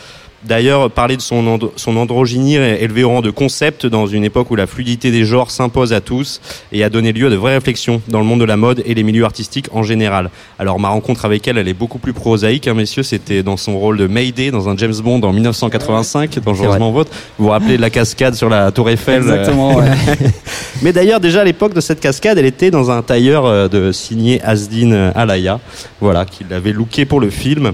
[0.45, 4.23] D'ailleurs, parler de son, andro- son androgynie est élevé au rang de concept dans une
[4.23, 6.39] époque où la fluidité des genres s'impose à tous
[6.71, 8.93] et a donné lieu à de vraies réflexions dans le monde de la mode et
[8.93, 10.29] les milieux artistiques en général.
[10.57, 13.03] Alors ma rencontre avec elle, elle est beaucoup plus prosaïque, hein, messieurs.
[13.03, 17.11] C'était dans son rôle de Mayday dans un James Bond en 1985, Dangereusement Vôtre.
[17.37, 19.89] Vous vous rappelez de la cascade sur la Tour Eiffel euh, exactement ouais.
[20.81, 23.91] mais d'ailleurs, déjà à l'époque de cette cascade, elle était dans un tailleur euh, de
[23.91, 25.59] signé Asdin Alaya,
[25.99, 27.71] voilà, qui l'avait looké pour le film.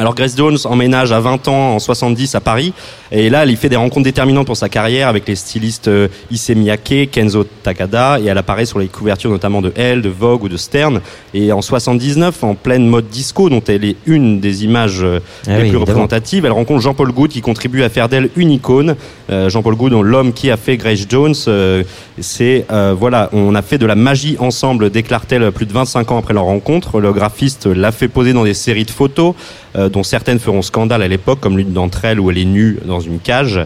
[0.00, 2.72] Alors Grace Jones emménage à 20 ans en 70 à Paris
[3.12, 6.08] et là elle y fait des rencontres déterminantes pour sa carrière avec les stylistes euh,
[6.30, 10.44] Issey Miyake, Kenzo Takada et elle apparaît sur les couvertures notamment de Elle, de Vogue
[10.44, 11.02] ou de Stern
[11.34, 15.50] et en 79 en pleine mode disco dont elle est une des images euh, Ah
[15.50, 15.80] les oui, plus évidemment.
[15.80, 18.96] représentatives, elle rencontre Jean-Paul Goud qui contribue à faire d'elle une icône.
[19.30, 21.84] Euh, Jean-Paul Goud, l'homme qui a fait Grace Jones, euh,
[22.18, 26.18] c'est euh, voilà, on a fait de la magie ensemble, déclare-t-elle plus de 25 ans
[26.18, 27.00] après leur rencontre.
[27.00, 29.34] Le graphiste l'a fait poser dans des séries de photos,
[29.74, 33.00] dont certaines feront scandale à l'époque, comme l'une d'entre elles où elle est nue dans
[33.00, 33.60] une cage.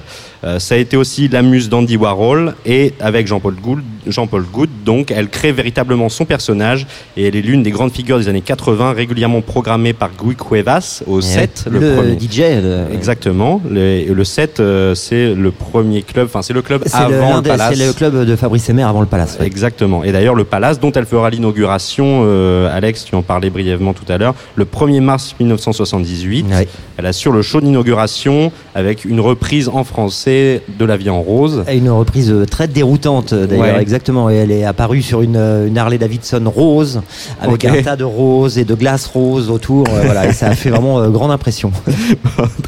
[0.45, 4.69] Euh, ça a été aussi la muse d'Andy Warhol et avec Jean-Paul Gould, Jean-Paul Good,
[4.85, 6.87] donc elle crée véritablement son personnage
[7.17, 11.03] et elle est l'une des grandes figures des années 80, régulièrement programmée par Guy Cuevas
[11.07, 12.19] au 7, le, le, premier.
[12.21, 12.41] DJ.
[12.63, 13.63] le- Exactement.
[13.71, 17.75] Le, le 7, euh, c'est le premier club, enfin c'est le club avant le Palace.
[17.79, 19.39] c'est le club de Fabrice Emer avant le Palace.
[19.41, 19.47] ouais.
[19.47, 20.05] Exactement.
[20.05, 24.11] Et d'ailleurs, le Palace, dont elle fera l'inauguration, euh, Alex, tu en parlais brièvement tout
[24.13, 26.45] à l'heure, le 1er mars 1978.
[26.51, 26.69] Ouais.
[26.99, 30.34] Elle assure le show d'inauguration avec une reprise en français
[30.79, 31.65] de La vie en rose.
[31.69, 33.83] Et Une reprise euh, très déroutante euh, d'ailleurs, Ouais.
[33.83, 34.31] exactement.
[34.31, 37.01] Et elle est apparue sur une, euh, une Harley Davidson rose,
[37.41, 39.87] avec un tas de roses et de glaces roses autour.
[39.89, 41.73] euh, voilà, et ça a fait vraiment euh, grande impression.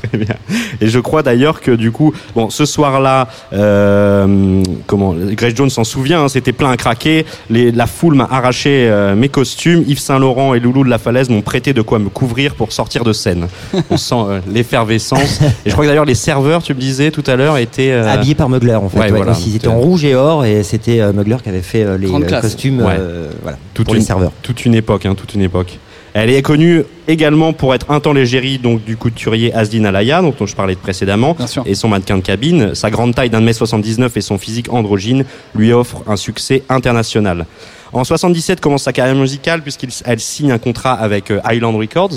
[0.09, 0.35] Très bien.
[0.81, 5.85] Et je crois d'ailleurs que du coup, bon, ce soir-là, euh, comment, Grace Jones s'en
[5.85, 7.27] souvient, hein, c'était plein à craquer.
[7.51, 9.85] Les, la foule m'a arraché mes costumes.
[9.87, 12.73] Yves Saint Laurent et Loulou de la Falaise m'ont prêté de quoi me couvrir pour
[12.73, 13.49] sortir de scène.
[13.91, 14.15] On sent
[14.53, 15.41] l'effervescence.
[15.65, 18.09] Et je crois que d'ailleurs les serveurs, tu me disais tout à l'heure, étaient euh,
[18.09, 18.99] Habillés par Mugler en fait.
[18.99, 19.33] ouais, ouais, voilà.
[19.33, 22.09] qu'ils étaient en rouge et or et c'était euh, Mugler qui avait fait euh, les
[22.13, 22.95] euh, costumes Ouais.
[22.99, 24.33] euh, voilà, Toute pour une- les serveurs.
[24.43, 25.79] toute une époque, hein, toute une époque.
[26.19, 30.47] Elle est connue également pour être un temps l'égérie donc du couturier Asdin Alaya, dont
[30.47, 31.37] je parlais précédemment,
[31.67, 32.75] et son mannequin de cabine.
[32.75, 37.45] Sa grande taille d'un mètre 79 et son physique androgyne lui offrent un succès international.
[37.93, 42.13] En 77 commence sa carrière musicale puisqu'elle signe un contrat avec Island Records.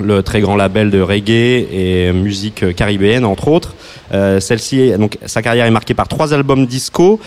[0.00, 3.74] Le très grand label de reggae et musique caribéenne entre autres.
[4.12, 7.20] Euh, Celle-ci, donc sa carrière est marquée par trois albums disco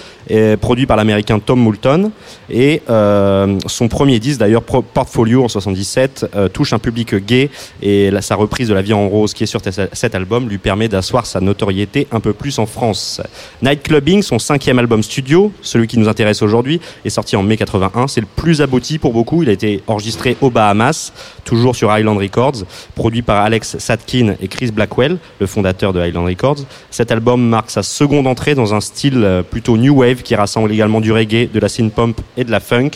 [0.62, 2.12] produits par l'américain Tom Moulton
[2.50, 7.50] et euh, son premier disque d'ailleurs Portfolio en 77 euh, touche un public gay
[7.82, 9.62] et la- sa reprise de La Vie en rose qui est sur
[9.94, 13.22] cet album lui permet d'asseoir sa notoriété un peu plus en France.
[13.62, 17.58] Night Clubbing, son cinquième album studio, celui qui nous intéresse aujourd'hui, est sorti en mai
[17.58, 18.08] 81.
[18.08, 19.44] C'est le plus abouti pour beaucoup.
[19.44, 21.12] Il a été enregistré aux Bahamas,
[21.44, 22.41] toujours sur Island Records,
[22.96, 26.58] produit par Alex Sadkin et Chris Blackwell, le fondateur de Island Records.
[26.90, 30.72] Cet album marque sa seconde entrée dans un style euh, plutôt new wave qui rassemble
[30.72, 31.94] également du reggae, de la synth
[32.38, 32.92] et de la funk.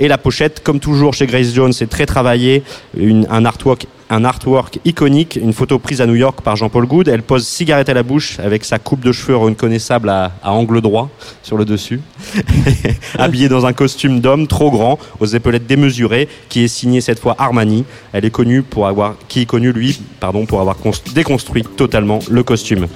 [0.00, 2.62] Et la pochette, comme toujours chez Grace Jones, est très travaillée,
[2.96, 7.08] une- un artwork un artwork iconique, une photo prise à New York par Jean-Paul Good.
[7.08, 10.80] Elle pose cigarette à la bouche avec sa coupe de cheveux reconnaissable à, à angle
[10.80, 11.08] droit
[11.42, 12.00] sur le dessus,
[13.18, 17.34] habillée dans un costume d'homme trop grand, aux épaulettes démesurées, qui est signé cette fois
[17.38, 17.84] Armani.
[18.12, 22.18] Elle est connue pour avoir, qui est connu lui, pardon, pour avoir const- déconstruit totalement
[22.30, 22.86] le costume.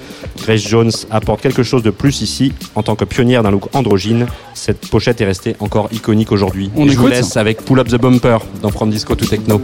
[0.43, 4.27] Grace Jones apporte quelque chose de plus ici, en tant que pionnière d'un look androgyne.
[4.53, 6.69] Cette pochette est restée encore iconique aujourd'hui.
[6.75, 9.61] On je vous laisse avec Pull Up the Bumper dans From Disco to Techno.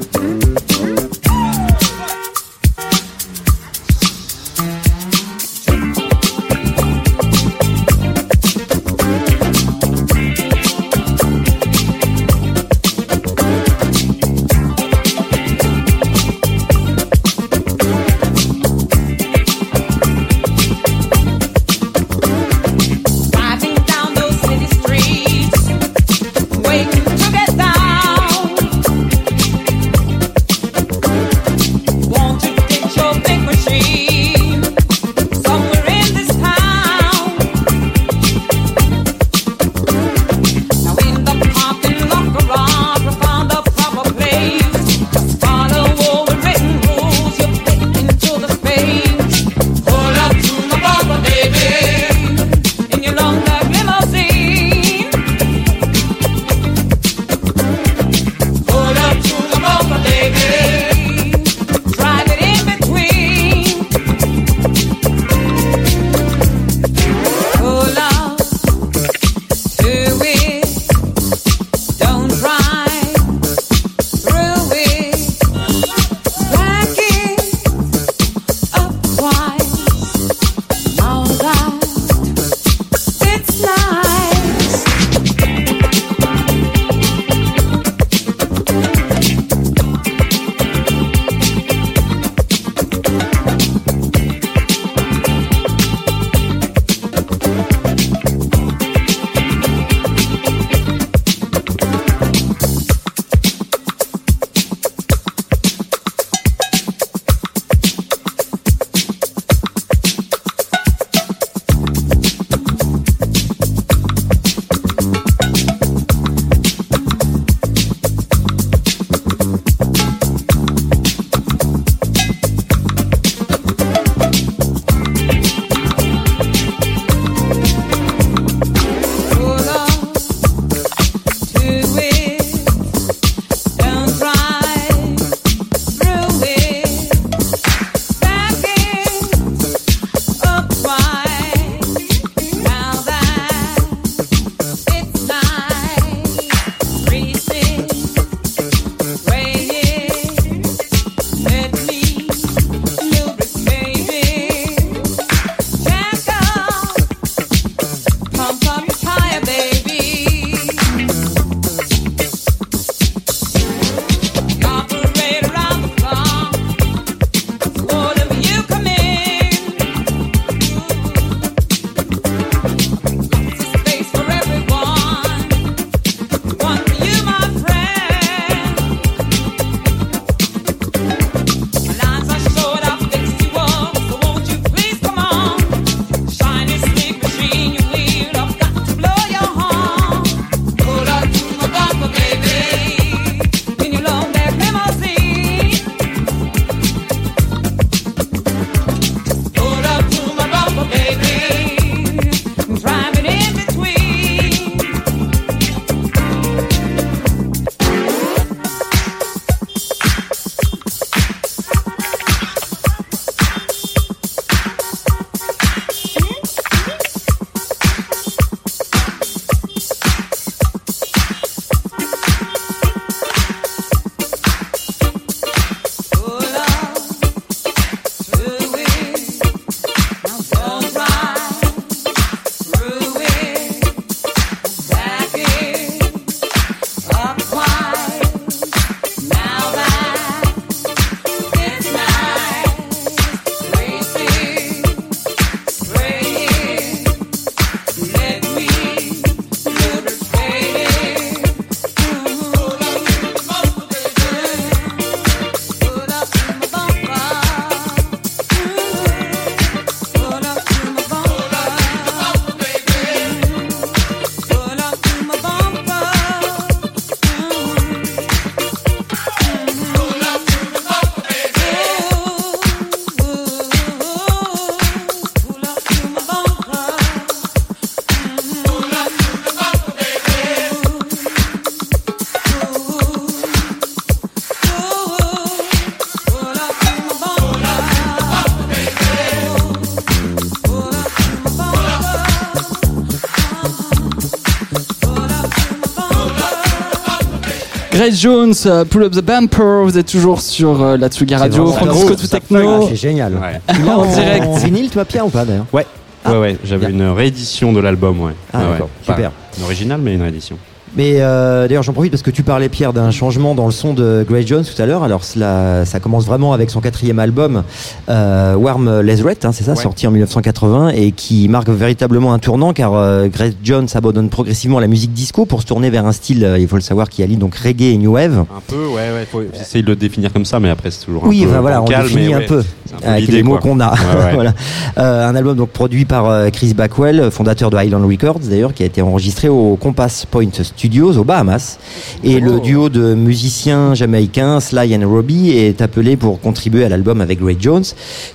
[298.05, 301.65] Grace Jones, euh, Pull Up the Bumper, vous êtes toujours sur euh, la Tsugi Radio,
[301.71, 302.81] vraiment Francisco ça Techno.
[302.83, 303.33] Ah, c'est génial.
[303.33, 303.59] Ouais.
[303.73, 304.45] Tu l'as En direct.
[304.63, 305.87] vinyle, toi, Pierre, ou pas d'ailleurs Ouais,
[306.27, 306.57] ouais, ouais.
[306.63, 307.07] J'avais Bien.
[307.07, 308.33] une réédition de l'album, ouais.
[308.53, 308.71] Ah, Ouais, ouais.
[308.73, 308.89] d'accord.
[309.07, 309.31] Pas Super.
[309.57, 310.55] Une originale, mais une réédition.
[310.97, 313.93] Mais euh, d'ailleurs, j'en profite parce que tu parlais, Pierre, d'un changement dans le son
[313.93, 315.03] de Grace Jones tout à l'heure.
[315.03, 317.63] Alors, cela, ça commence vraiment avec son quatrième album,
[318.09, 319.81] euh, Warm Leatherette, hein, c'est ça, Ouais.
[319.83, 324.79] sorti en 1980 et qui marque véritablement un tournant car euh, Grace Jones abandonne progressivement
[324.79, 327.23] la musique disco pour se tourner vers un style, euh, il faut le savoir, qui
[327.23, 328.37] allie donc reggae et new wave.
[328.39, 329.27] Un peu, ouais, ouais.
[329.29, 331.61] Faut essayer de le définir comme ça, mais après, c'est toujours Oui, un peu enfin,
[331.61, 332.63] voilà, on bancal, définit ouais, un peu
[333.05, 333.91] avec les mots qu'on a.
[333.91, 334.31] Ouais, ouais.
[334.33, 334.53] voilà.
[334.97, 338.83] Euh, un album donc produit par euh, Chris Backwell, fondateur de Highland Records d'ailleurs, qui
[338.83, 341.77] a été enregistré au Compass Point Studios aux Bahamas.
[342.23, 347.21] Et le duo de musiciens jamaïcains Sly and Robbie est appelé pour contribuer à l'album
[347.21, 347.83] avec Ray Jones,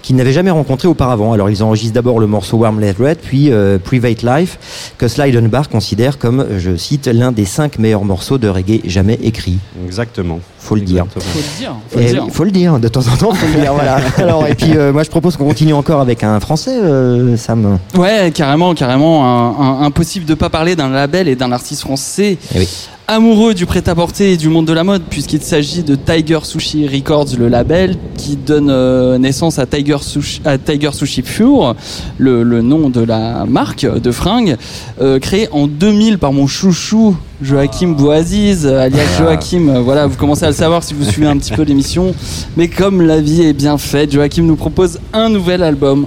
[0.02, 1.32] qu'ils n'avaient jamais rencontré auparavant.
[1.32, 4.58] Alors ils enregistrent d'abord le morceau Warm Red, puis euh, Private Life,
[5.00, 9.18] que Sly Dunbar considère comme, je cite, l'un des cinq meilleurs morceaux de reggae jamais
[9.22, 9.56] écrits.
[9.86, 10.40] Exactement.
[10.58, 11.06] Faut le dire.
[11.10, 12.22] Faut le dire, faut le dire.
[12.26, 13.98] il faut le dire, de temps en temps, faut le dire, voilà.
[14.18, 17.78] Alors, et puis, euh, moi, je propose qu'on continue encore avec un français, euh, Sam.
[17.96, 19.24] Ouais, carrément, carrément.
[19.24, 22.68] un- un- impossible de pas parler d'un label et d'un artiste français Eh oui.
[23.10, 27.26] Amoureux du prêt-à-porter et du monde de la mode, puisqu'il s'agit de Tiger Sushi Records,
[27.36, 31.74] le label qui donne euh, naissance à Tiger Sushi, à Tiger Sushi Pure,
[32.18, 34.56] le, le nom de la marque de fringues,
[35.00, 39.68] euh, créé en 2000 par mon chouchou Joachim Bouaziz, alias Joachim.
[39.70, 42.14] euh, Voilà, vous commencez à le savoir si vous suivez un petit peu l'émission.
[42.56, 46.06] Mais comme la vie est bien faite, Joachim nous propose un nouvel album.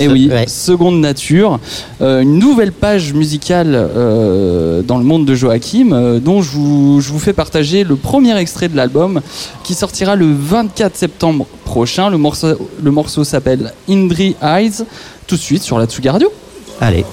[0.00, 0.46] Et Ce- oui, ouais.
[0.48, 1.60] Seconde Nature,
[2.00, 7.00] euh, une nouvelle page musicale euh, dans le monde de Joachim, euh, dont je vous,
[7.00, 9.20] je vous fais partager le premier extrait de l'album
[9.64, 12.08] qui sortira le 24 septembre prochain.
[12.10, 12.48] Le morceau,
[12.82, 14.82] le morceau s'appelle Indri Eyes,
[15.26, 16.32] tout de suite sur la Tsuga Radio.
[16.80, 17.04] Allez.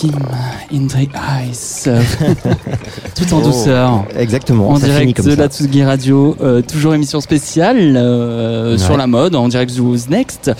[0.00, 0.18] Joachim
[0.72, 1.08] in the
[1.50, 1.88] Ice.
[3.14, 3.42] Tout en Oh.
[3.44, 4.04] douceur.
[4.16, 4.70] Exactement.
[4.70, 5.36] En ça finit direct comme de ça.
[5.36, 8.78] la Tsugi Radio, euh, toujours émission spéciale euh, Ouais.
[8.78, 10.50] sur la mode, en direct de Who's Next.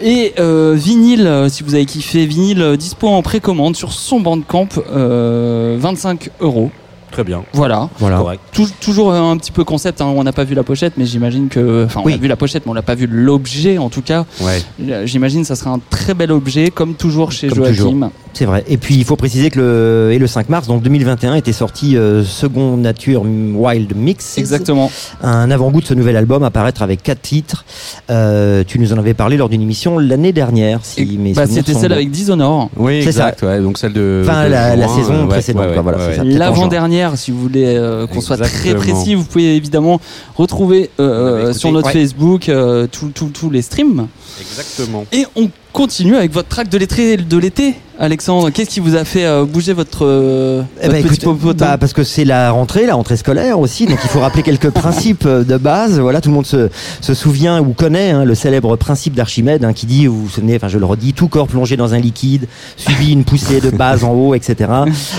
[0.00, 4.68] Et euh, vinyle, euh, si vous avez kiffé, vinyle dispo en précommande sur son bandcamp,
[4.94, 6.70] euh, 25 euros.
[7.12, 7.44] Très bien.
[7.54, 7.88] Voilà.
[7.98, 8.18] Voilà.
[8.18, 8.40] Correct.
[8.52, 11.48] Tou- toujours un petit peu concept, hein, on n'a pas vu la pochette, mais j'imagine
[11.48, 11.84] que.
[11.86, 12.14] Enfin, on Oui.
[12.14, 14.26] a vu la pochette, mais on n'a pas vu l'objet en tout cas.
[14.42, 14.60] Ouais.
[15.06, 18.10] J'imagine que ça sera un très bel objet, comme toujours chez Comme Joachim.
[18.36, 18.64] C'est vrai.
[18.68, 21.96] Et puis il faut préciser que le, et le 5 mars, donc 2021, était sorti
[21.96, 24.36] euh, Second Nature Wild Mix.
[24.36, 24.90] Exactement.
[25.22, 27.64] Un avant-goût de ce nouvel album à paraître avec quatre titres.
[28.10, 31.46] Euh, tu nous en avais parlé lors d'une émission l'année dernière, si Et- mes bah,
[31.46, 31.94] C'était celle bons.
[31.94, 32.68] avec Dishonored.
[32.76, 33.42] Oui, C'est exact.
[33.42, 34.20] Ouais, donc celle de.
[34.22, 36.16] Enfin, de la- saison euh, ouais, précédente, ouais, quoi, voilà, ouais, c'est ouais.
[36.16, 36.22] ça.
[36.24, 39.98] peut-être en L'avant-dernière, si vous voulez euh, qu'on soit très précis, vous pouvez évidemment
[40.36, 41.92] retrouver euh, sur notre Ouais.
[41.94, 42.86] Facebook euh,
[43.32, 44.08] tous les streams.
[44.40, 45.04] Exactement.
[45.12, 48.50] Et on continue avec votre track de l'été, de l'été, Alexandre.
[48.50, 51.78] Qu'est-ce qui vous a fait euh, bouger votre, euh, Eh votre ben, petit écoute, bah,
[51.78, 55.26] parce que c'est la rentrée, la rentrée scolaire aussi, donc il faut rappeler quelques principes
[55.26, 55.98] de base.
[55.98, 56.68] Voilà, tout le monde se,
[57.00, 60.56] se souvient ou connaît hein, le célèbre principe d'Archimède hein, qui dit, vous vous souvenez,
[60.56, 62.46] enfin je le redis, tout corps plongé dans un liquide
[62.76, 64.70] subi une poussée de base en haut, etc.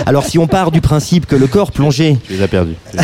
[0.05, 2.75] Alors si on part du principe que le corps plongé Tu les as perdus.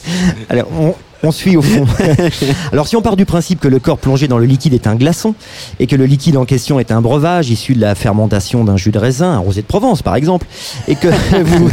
[0.48, 1.86] Alors, on, on suit au fond.
[2.72, 4.94] Alors, si on part du principe que le corps plongé dans le liquide est un
[4.94, 5.34] glaçon
[5.78, 8.90] et que le liquide en question est un breuvage issu de la fermentation d'un jus
[8.90, 10.46] de raisin, un rosé de Provence par exemple,
[10.88, 11.08] et que
[11.44, 11.70] vous,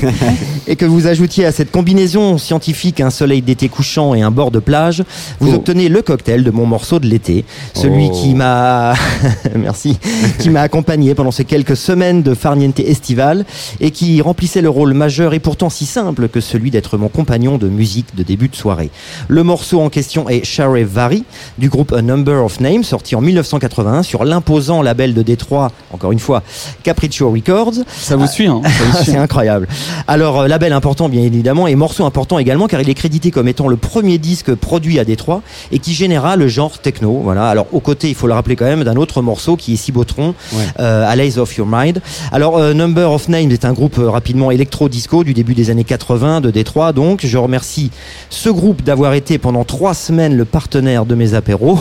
[0.67, 4.51] et que vous ajoutiez à cette combinaison scientifique un soleil d'été couchant et un bord
[4.51, 5.03] de plage,
[5.39, 5.55] vous Oh.
[5.55, 8.21] obtenez le cocktail de mon morceau de l'été, celui Oh.
[8.21, 8.93] qui m'a,
[9.55, 9.97] merci,
[10.39, 13.45] qui m'a accompagné pendant ces quelques semaines de farniente estivale
[13.79, 17.57] et qui remplissait le rôle majeur et pourtant si simple que celui d'être mon compagnon
[17.57, 18.89] de musique de début de soirée.
[19.29, 21.23] Le morceau en question est Share Vary
[21.57, 26.11] du groupe A Number of Names sorti en 1981 sur l'imposant label de Détroit, encore
[26.11, 26.43] une fois,
[26.83, 27.73] Capriccio Records.
[27.87, 28.61] Ça vous suit, hein
[29.05, 29.67] c'est incroyable.
[30.07, 33.47] Alors, euh, label important, bien évidemment, et morceau important également, car il est crédité comme
[33.47, 37.21] étant le premier disque produit à Détroit et qui généra le genre techno.
[37.23, 37.49] Voilà.
[37.49, 40.33] Alors, aux côtés, il faut le rappeler quand même, d'un autre morceau qui est Cibotron,
[40.53, 40.63] Ouais.
[40.79, 42.01] euh, of Your Mind.
[42.31, 45.83] Alors, euh, Number of Names est un groupe euh, rapidement électro-disco du début des années
[45.83, 46.93] 80 de Détroit.
[46.93, 47.91] Donc, je remercie
[48.29, 51.77] ce groupe d'avoir été pendant trois semaines le partenaire de mes apéros.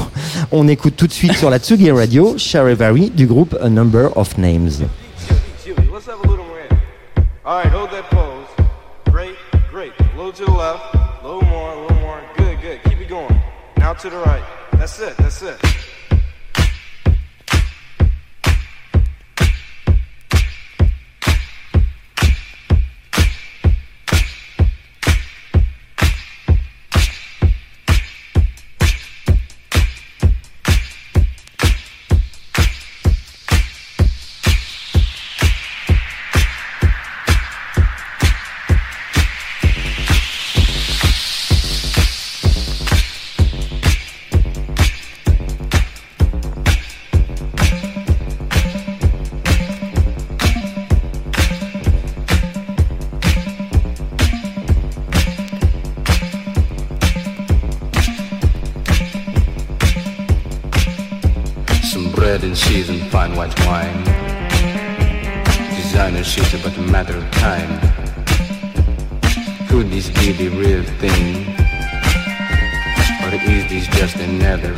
[0.50, 4.36] On écoute tout de suite sur la Tsugi Radio, Charivari du groupe A Number of
[4.36, 4.70] Names.
[74.56, 74.74] Another?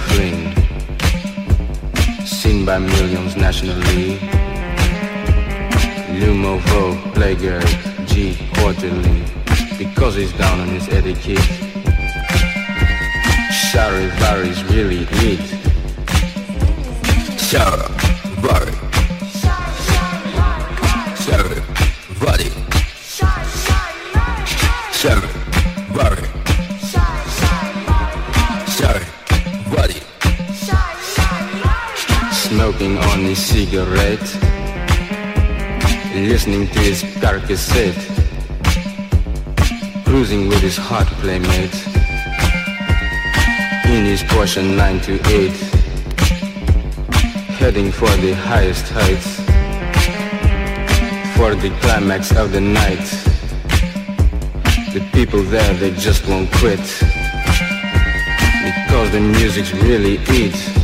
[2.24, 4.18] Seen by millions nationally.
[6.18, 7.66] Lumo Vogue, Playgirl,
[8.06, 9.22] G quarterly.
[9.78, 11.38] Because he's down on his etiquette.
[13.72, 15.40] Sorry, varies really it.
[17.38, 17.97] Sarah, Barry.
[33.34, 34.28] Cigarette.
[36.14, 37.96] Listening to his car cassette.
[40.04, 41.74] Cruising with his hot playmate.
[43.86, 45.78] In his Porsche 928
[47.58, 49.40] heading for the highest heights,
[51.36, 53.04] for the climax of the night.
[54.94, 56.78] The people there, they just won't quit,
[58.64, 60.77] because the music's really it.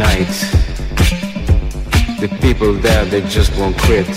[0.00, 0.32] Night.
[2.20, 4.08] The people there, they just won't quit,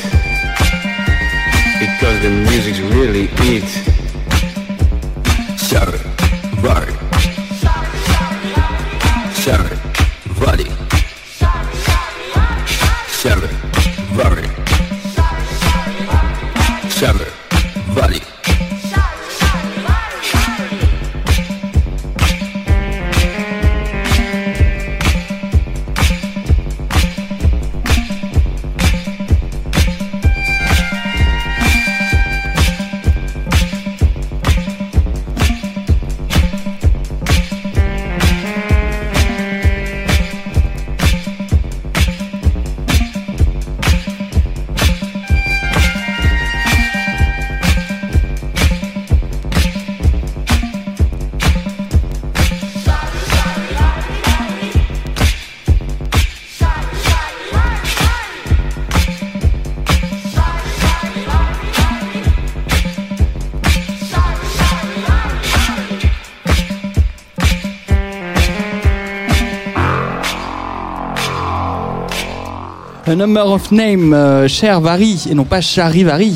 [73.14, 76.32] A number of name, euh, cher Vary, et non pas Charivari.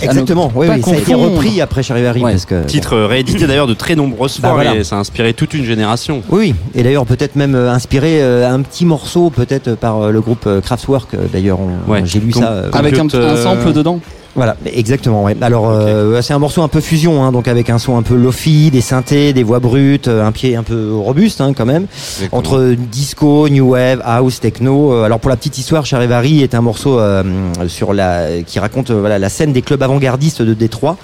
[0.00, 2.22] Exactement, oui, oui, ça a été repris après Charivari.
[2.22, 2.30] Ouais.
[2.32, 4.74] Parce que, Titre réédité d'ailleurs de très nombreuses Bah fois voilà.
[4.74, 6.22] et ça a inspiré toute une génération.
[6.30, 6.54] Oui, oui.
[6.74, 10.46] et d'ailleurs peut-être même euh, inspiré euh, un petit morceau peut-être par euh, le groupe
[10.46, 11.12] euh, Kraftwerk.
[11.12, 12.00] euh, D'ailleurs, Ouais.
[12.06, 12.50] j'ai lu Donc, ça.
[12.52, 14.00] euh, Avec un, un euh, sample dedans.
[14.36, 15.22] Voilà, exactement.
[15.22, 15.36] Ouais.
[15.40, 18.16] Alors euh, c'est un morceau un peu fusion, hein, donc avec un son un peu
[18.16, 21.86] lofi, des synthés, des voix brutes, euh, un pied un peu robuste hein, quand même,
[22.32, 24.92] entre disco, new wave, house, techno.
[24.92, 27.22] Euh, Alors pour la petite histoire, Charivari est un morceau euh,
[27.68, 30.96] sur la qui raconte euh, voilà la scène des clubs avant-gardistes de Détroit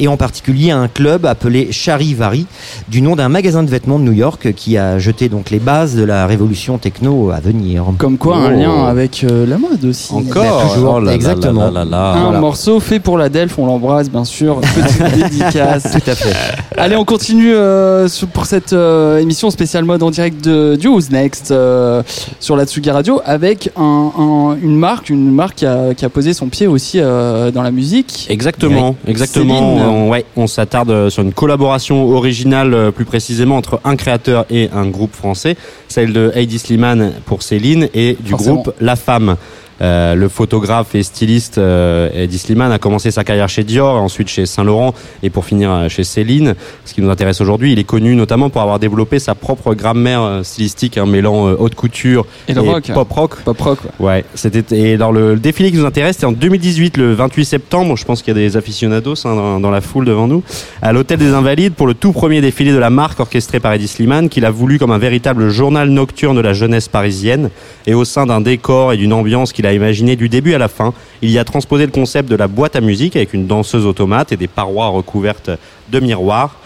[0.00, 2.46] et en particulier un club appelé Charivari
[2.88, 5.94] du nom d'un magasin de vêtements de New York qui a jeté donc les bases
[5.94, 7.84] de la révolution techno à venir.
[7.98, 8.58] Comme quoi, un Oh.
[8.58, 10.12] lien avec euh, la mode aussi.
[10.12, 11.64] Encore toujours, Oh là là exactement.
[11.70, 12.12] là là là.
[12.14, 12.40] Un Voilà.
[12.40, 14.60] morceau fait pour la Delph, on l'embrasse bien sûr.
[14.60, 15.82] Petite dédicace.
[15.82, 16.32] Tout à fait.
[16.76, 21.10] Allez, on continue euh, pour cette euh, émission spéciale mode en direct de du Who's
[21.10, 22.02] Next euh,
[22.40, 26.08] sur la Tsugi Radio avec un, un- une marque, une marque qui a, qui a
[26.08, 28.26] posé son pied aussi euh, dans la musique.
[28.30, 29.60] Exactement, exactement.
[29.76, 34.86] On, ouais, on s'attarde sur une collaboration originale, plus précisément entre un créateur et un
[34.86, 35.56] groupe français,
[35.88, 38.54] celle de Heidi Slimane pour Céline et du Forcément.
[38.56, 39.36] groupe La Femme.
[39.82, 44.28] Euh, le photographe et styliste euh, Eddie Slimane a commencé sa carrière chez Dior, ensuite
[44.28, 46.54] chez Saint Laurent et pour finir euh, chez Céline.
[46.84, 50.22] Ce qui nous intéresse aujourd'hui, il est connu notamment pour avoir développé sa propre grammaire
[50.22, 52.92] euh, stylistique, un mêlant euh, haute couture Et rock.
[52.94, 53.36] pop rock.
[53.44, 53.78] Pop rock.
[53.98, 54.06] ouais.
[54.12, 54.62] Ouais, c'était
[54.92, 57.96] et dans le, le défilé qui nous intéresse, c'était en 2018, le 28 septembre.
[57.96, 60.42] Je pense qu'il y a des aficionados hein, dans, dans la foule devant nous,
[60.82, 63.88] à l'hôtel des Invalides pour le tout premier défilé de la marque orchestré par Eddie
[63.88, 67.50] Slimane, qu'il a voulu comme un véritable journal nocturne de la jeunesse parisienne.
[67.86, 70.68] Et au sein d'un décor et d'une ambiance qu'il a imaginé du début à la
[70.68, 73.86] fin, il y a transposé le concept de la boîte à musique avec une danseuse
[73.86, 75.50] automate et des parois recouvertes
[75.90, 76.56] de miroirs.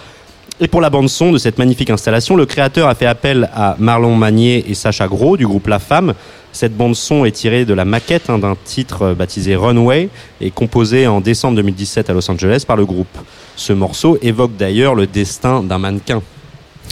[0.58, 3.76] Et pour la bande son de cette magnifique installation, le créateur a fait appel à
[3.78, 6.14] Marlon Magnier et Sacha Gros du groupe La Femme.
[6.50, 10.08] Cette bande son est tirée de la maquette hein, d'un titre euh, baptisé Runway
[10.40, 13.18] et composé en décembre 2017 à Los Angeles par le groupe.
[13.56, 16.22] Ce morceau évoque d'ailleurs le destin d'un mannequin.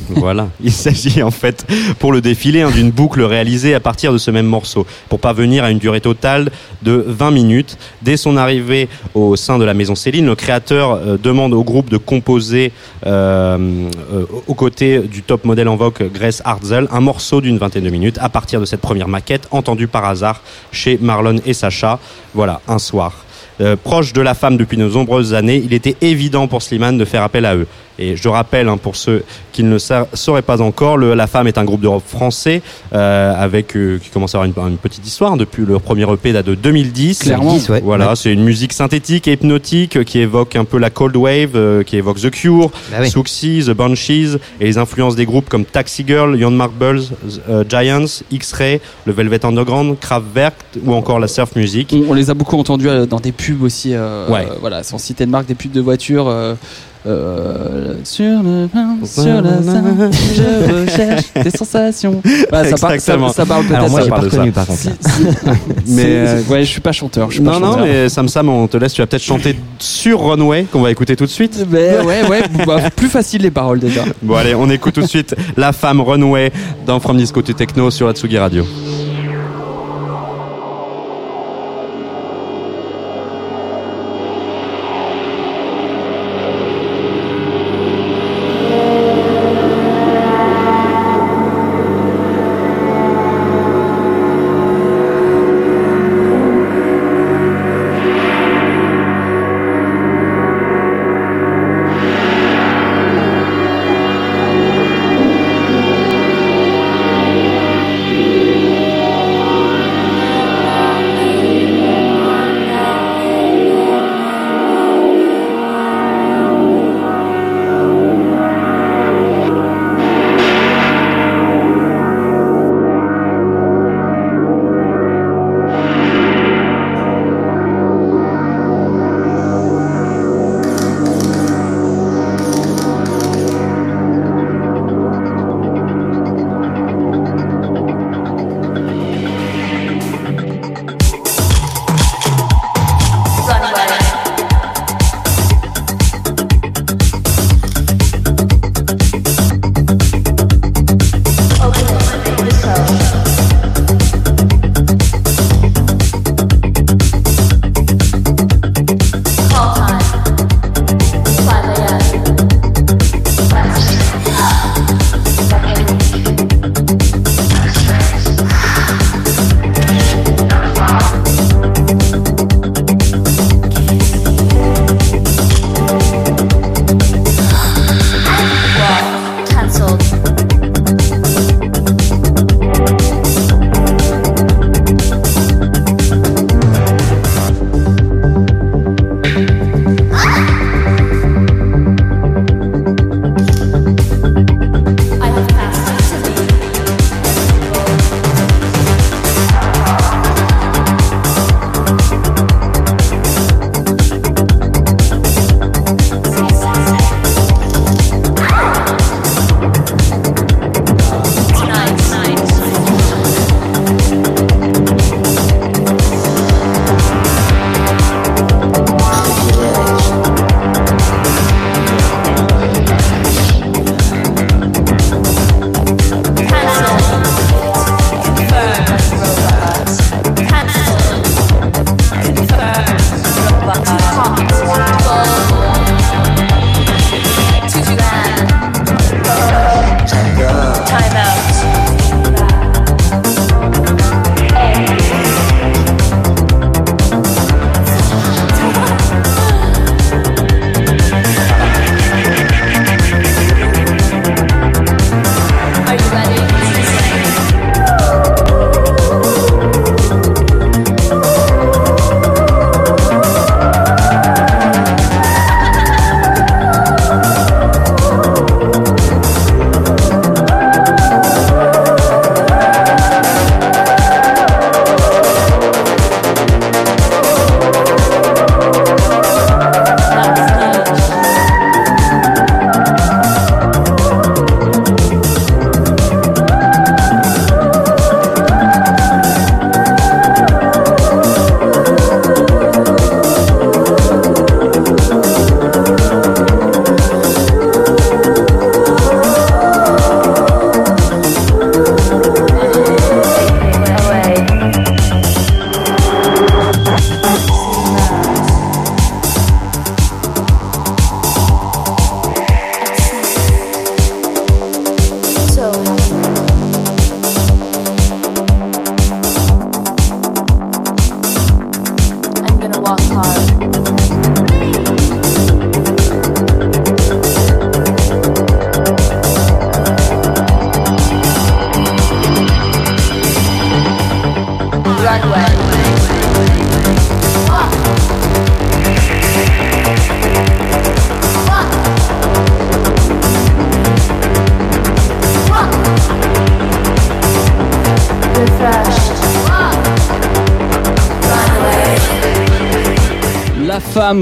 [0.09, 1.67] Voilà, il s'agit en fait
[1.99, 5.65] pour le défilé hein, d'une boucle réalisée à partir de ce même morceau pour parvenir
[5.65, 6.51] à une durée totale
[6.83, 7.79] de 20 minutes.
[8.03, 11.91] Dès son arrivée au sein de la maison Céline, le créateur euh, demande au groupe
[11.91, 12.73] de composer
[13.07, 17.85] euh, euh, aux côtés du top modèle en vogue Grace Hartzell un morceau d'une vingtaine
[17.85, 21.99] de minutes à partir de cette première maquette entendue par hasard chez Marlon et Sacha.
[22.35, 23.25] Voilà, un soir.
[23.85, 27.23] Proche de la femme depuis de nombreuses années, il était évident pour Slimane de faire
[27.23, 27.69] appel à eux.
[27.99, 29.23] Et je rappelle, hein, pour ceux
[29.55, 32.03] qui ne le sa- sauraient pas encore, le, La Femme est un groupe de rock
[32.07, 32.61] français
[32.93, 36.03] euh, avec euh, qui commence à avoir une, une petite histoire hein, depuis leur premier
[36.13, 37.21] EP date de 2010.
[37.21, 37.45] Clairement.
[37.53, 37.81] 2010, ouais.
[37.83, 38.17] Voilà, Ouais.
[38.17, 41.83] c'est une musique synthétique et hypnotique euh, qui évoque un peu la cold wave, euh,
[41.85, 43.11] qui évoque The Cure, Bah oui.
[43.65, 46.61] The Banshees et les influences des groupes comme Taxi Girl, Young
[47.49, 51.95] euh, Giants, X-Ray, le Velvet Underground, Kraftwerk ou encore la surf music.
[51.95, 53.95] On, on les a beaucoup entendus dans des pubs aussi.
[53.95, 54.47] euh, Ouais.
[54.51, 56.29] euh, voilà, sans citer de marque, des pubs de voitures.
[57.07, 58.69] Euh, sur le
[59.05, 62.23] sur la scène, je recherche des sensations.
[62.51, 63.91] Voilà, ça, parle, ça, ça parle peut-être.
[63.91, 64.79] Moi j'ai pas reconnu par contre.
[64.81, 64.95] Si- là.
[65.85, 67.31] si- Mais, euh, ouais, je suis pas chanteur.
[67.31, 67.87] Je suis pas Non, non, chanteur.
[67.87, 68.95] mais Sam Sam, on te laisse.
[68.95, 71.67] Tu vas peut-être chanter sur Runway, qu'on va écouter tout de suite.
[71.71, 74.05] Mais ouais, ouais, bah, plus facile les paroles déjà.
[74.23, 76.53] Bon, allez, on écoute tout de suite La femme Runway
[76.87, 78.65] dans From Disco to Techno sur la Tsugi Radio.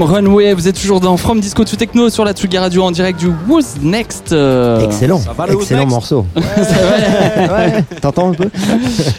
[0.05, 3.19] Runway, vous êtes toujours dans From Disco to Techno sur la Tsugi Radio en direct
[3.19, 4.31] du Who's Next.
[4.31, 6.25] euh, Excellent, va, le excellent Next morceau.
[6.35, 7.49] c'est vrai.
[7.49, 8.49] Ouais, T'entends un peu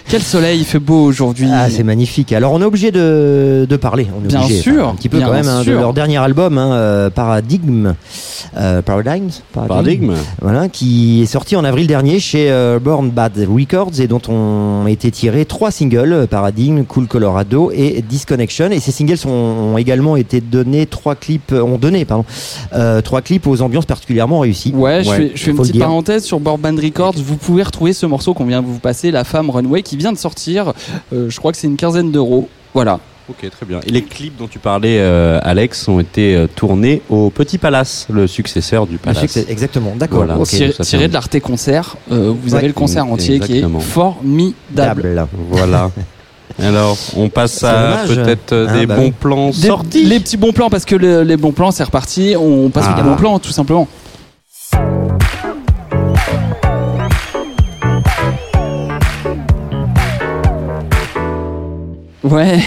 [0.09, 1.49] Quel soleil, il fait beau aujourd'hui.
[1.53, 2.33] Ah, c'est magnifique.
[2.33, 4.07] Alors, on est obligé de, de parler.
[4.21, 5.81] On est Bien obligé, sûr, enfin, un petit peu bien quand même hein, de sûr.
[5.81, 7.95] leur dernier album, hein, euh, Paradigm,
[8.57, 10.15] euh, Paradigms, Paradigme.
[10.41, 14.87] Voilà, qui est sorti en avril dernier chez euh, Born Bad Records et dont ont
[14.87, 18.71] été tirés trois singles euh, Paradigm, Cool Colorado et Disconnection.
[18.71, 22.25] Et ces singles sont, ont également été donnés trois clips, euh, ont donné pardon,
[22.75, 24.73] euh, trois clips aux ambiances particulièrement réussies.
[24.75, 25.85] Ouais, je fais, je fais une petite dire.
[25.85, 27.15] parenthèse sur Board Band Records.
[27.17, 30.13] Vous pouvez retrouver ce morceau qu'on vient de vous passer, La femme Runway, qui vient
[30.13, 30.73] de sortir.
[31.13, 32.49] Euh, je crois que c'est une quinzaine d'euros.
[32.75, 33.01] Voilà.
[33.29, 33.81] Ok, très bien.
[33.87, 38.07] Et les clips dont tu parlais, euh, Alex, ont été euh, tournés au Petit Palace,
[38.11, 39.21] le successeur du Palace.
[39.23, 40.25] succès, exactement, d'accord.
[40.27, 40.45] Voilà.
[40.45, 41.97] tiré, de l'Arte Concert.
[42.13, 42.59] euh, vous Ouais.
[42.59, 43.79] avez le concert entier Exactement.
[43.79, 45.03] qui est formidable.
[45.15, 45.27] Dable.
[45.51, 45.91] Voilà.
[46.63, 49.13] Alors, on passe à peut-être euh, Ah, des bah bons oui.
[49.19, 49.51] plans
[49.91, 52.37] Des- les petits bons plans, parce que le- les bons plans, c'est reparti.
[52.39, 53.01] On passe Ah.
[53.01, 53.89] aux bons plans, tout simplement.
[62.25, 62.59] Ouais,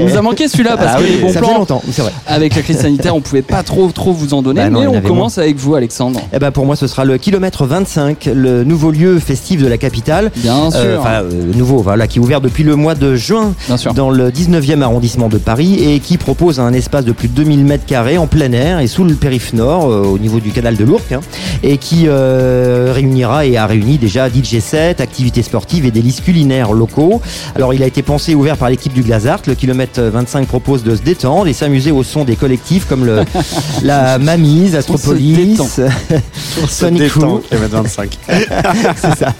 [0.00, 2.02] il nous a manqué celui-là parce Ah que oui, les bons ça plans, longtemps, c'est
[2.02, 2.12] vrai.
[2.26, 4.86] avec la crise sanitaire, on pouvait pas trop trop vous en donner, Bah non, mais
[4.86, 6.20] on commence avec vous, Alexandre.
[6.34, 9.78] Eh ben pour moi, ce sera le kilomètre 25, le nouveau lieu festif de la
[9.78, 10.30] capitale.
[10.36, 13.54] Bien sûr, Euh, Enfin, euh, nouveau, voilà, qui est ouvert depuis le mois de juin
[13.68, 13.94] bien sûr.
[13.94, 17.64] dans le 19e arrondissement de Paris et qui propose un espace de plus de 2000
[17.64, 20.76] mètres carrés en plein air et sous le périph' nord, euh, au niveau du canal
[20.76, 21.20] de l'Ourcq, hein,
[21.62, 27.20] et qui réunira et a réuni déjà DJ set, activités sportives et délices culinaires locaux.
[27.56, 29.40] Alors, il a été pensé ouvert par l'équipe du Glazart.
[29.46, 33.24] Le kilomètre 25 propose de se détendre et s'amuser au son des collectifs comme le,
[33.82, 35.60] la Mamise, Astropolis,
[36.68, 37.40] Sonic Crew.
[37.48, 38.18] kilomètre 25.
[38.96, 39.34] c'est ça.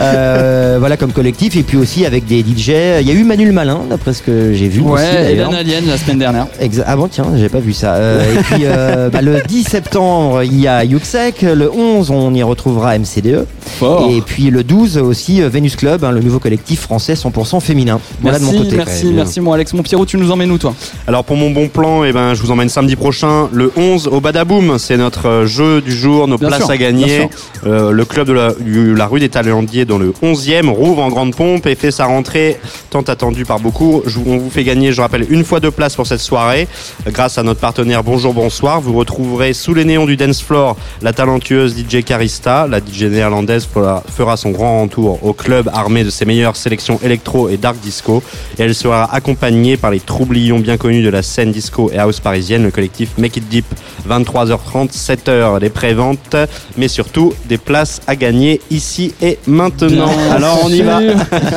[0.00, 2.68] Euh, voilà comme collectif et puis aussi avec des DJ.
[3.00, 4.80] Il y a eu Manuel Malin d'après ce que j'ai vu.
[4.80, 5.32] Ouais.
[5.32, 6.46] Hélène Alien la semaine dernière.
[6.62, 7.94] Exa- ah bon tiens, j'ai pas vu ça.
[7.94, 11.42] Euh, et puis euh, bah, le 10 septembre, il y a Yuxek.
[11.42, 13.46] Le 11, on y retrouvera MCDE.
[13.78, 14.10] Fort.
[14.10, 18.00] Et puis le 12 aussi Venus Club, hein, le nouveau collectif français 100% féminin.
[18.20, 18.76] Voilà merci, de mon côté.
[18.76, 19.72] merci, merci, mon Alex.
[19.74, 20.74] Mon Pierrot, tu nous emmènes où, toi?
[21.06, 24.20] Alors pour mon bon plan, eh ben, je vous emmène samedi prochain, le 11 au
[24.20, 24.78] Badaboom.
[24.78, 27.28] C'est notre jeu du jour, nos Bien places sûr, à gagner.
[27.66, 31.32] Euh, le club de la, la rue des Taillandiers dans le 11e rouvre en grande
[31.32, 32.56] pompe et fait sa rentrée
[32.90, 34.02] tant attendue par beaucoup.
[34.26, 36.66] On vous fait gagner, je rappelle, une fois deux places pour cette soirée.
[37.06, 41.12] Grâce à notre partenaire Bonjour Bonsoir, vous retrouverez sous les néons du dance floor la
[41.12, 42.66] talentueuse DJ Carista.
[42.66, 47.48] La DJ néerlandaise fera son grand retour au club armé de ses meilleures sélections électro
[47.48, 48.24] et dark disco.
[48.58, 52.18] Et elle sera accompagnée par les troublions bien connus de la scène disco et house
[52.18, 53.66] parisienne, le collectif Make It Deep.
[54.08, 56.36] 23h30, 7h les préventes,
[56.76, 60.06] mais surtout des places à gagner ici et maintenant.
[60.06, 61.00] Bien Alors on y va.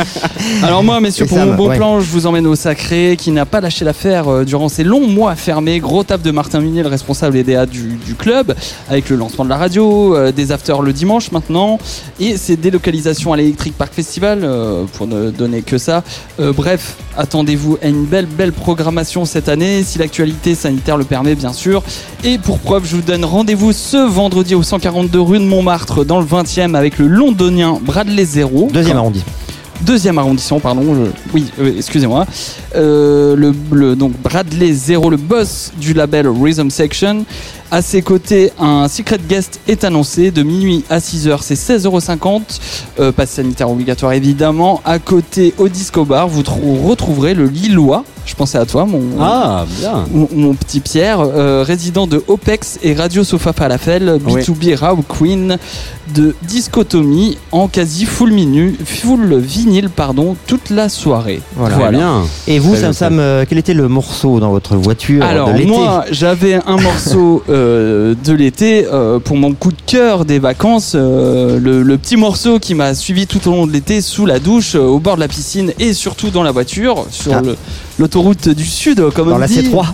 [0.63, 1.77] Alors moi, messieurs, Et pour Sam, mon ouais.
[1.77, 5.07] plan, je vous emmène au Sacré, qui n'a pas lâché l'affaire euh, durant ces longs
[5.07, 5.79] mois fermés.
[5.79, 8.55] Gros taf de Martin Munier, le responsable EDA du, du club,
[8.89, 11.77] avec le lancement de la radio, euh, des afters le dimanche maintenant,
[12.19, 16.03] et ses délocalisations à l'Electric Park Festival, euh, pour ne donner que ça.
[16.39, 21.35] Euh, bref, attendez-vous à une belle, belle programmation cette année, si l'actualité sanitaire le permet,
[21.35, 21.83] bien sûr.
[22.23, 26.19] Et pour preuve, je vous donne rendez-vous ce vendredi au 142 rue de Montmartre, dans
[26.19, 28.69] le 20e, avec le londonien Bradley Zero.
[28.71, 29.31] Deuxième arrondissement.
[29.81, 30.83] Deuxième arrondissement, pardon.
[30.93, 32.25] je- Oui, euh, excusez-moi.
[32.75, 37.25] Euh, le, le- donc Bradley Zero, le boss du label Rhythm Section.
[37.73, 42.41] À ses côtés, un secret guest est annoncé de minuit à 6h, c'est 16,50€.
[42.99, 44.81] Euh, passe sanitaire obligatoire évidemment.
[44.83, 48.03] À côté, au Disco Bar, vous trou- retrouverez le Lillois.
[48.25, 50.05] Je pensais à toi, mon, Ah, bien.
[50.13, 54.41] mon, mon petit Pierre, euh, résident de OPEX et Radio Sofa Falafel, Oui.
[54.41, 55.57] B2B Raw Queen
[56.13, 61.41] de Discotomie en quasi full, minu, full vinyle pardon, toute la soirée.
[61.55, 61.89] Voilà.
[61.89, 62.21] Bien.
[62.47, 65.69] Et vous, Sam Sam, euh, quel était le morceau dans votre voiture Alors de l'été
[65.69, 70.93] moi j'avais un morceau euh, de l'été euh, pour mon coup de cœur des vacances,
[70.95, 74.39] euh, le, le petit morceau qui m'a suivi tout au long de l'été sous la
[74.39, 77.41] douche, euh, au bord de la piscine et surtout dans la voiture sur Ah.
[77.41, 77.55] le-
[78.01, 79.59] l'autoroute du sud comme Dans on la dit.
[79.61, 79.85] C3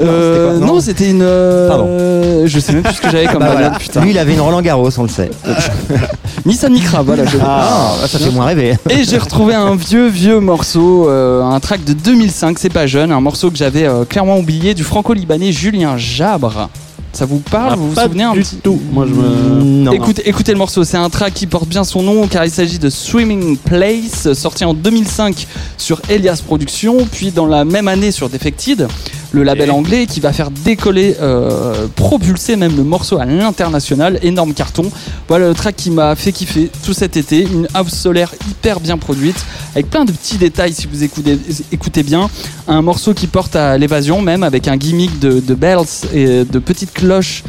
[0.00, 1.22] Euh, non, c'était une.
[1.22, 2.46] euh, Pardon.
[2.46, 4.00] je sais même plus ce que j'avais comme Bah putain.
[4.02, 5.30] Lui, il avait une Roland Garros, on le sait.
[6.46, 7.24] Nissan Micra, voilà.
[7.24, 8.76] je- Ah, ça fait moins rêver.
[8.90, 13.12] Et j'ai retrouvé un vieux, vieux morceau, euh, un track de 2005, c'est pas jeune,
[13.12, 16.68] un morceau que j'avais clairement oublié du franco-libanais Julien Jabre.
[17.12, 18.80] Ça vous parle Ah, Vous vous pas souvenez un du petit tout.
[18.90, 19.62] Moi, je me.
[19.62, 19.92] Non.
[19.92, 22.78] Écoutez, écoutez le morceau, c'est un track qui porte bien son nom car il s'agit
[22.78, 28.28] de Swimming Place, sorti en 2005 sur Elias Productions, puis dans la même année sur
[28.30, 28.88] Defected.
[29.32, 34.18] Le label anglais, qui va faire décoller, euh, propulser même le morceau à l'international.
[34.22, 34.84] Énorme carton.
[35.28, 37.42] Voilà le track qui m'a fait kiffer tout cet été.
[37.42, 39.44] Une house solaire hyper bien produite,
[39.74, 41.38] avec plein de petits détails si vous écoutez,
[41.72, 42.28] écoutez bien.
[42.68, 46.58] Un morceau qui porte à l'évasion, même avec un gimmick de, de bells et de
[46.58, 47.42] petites cloches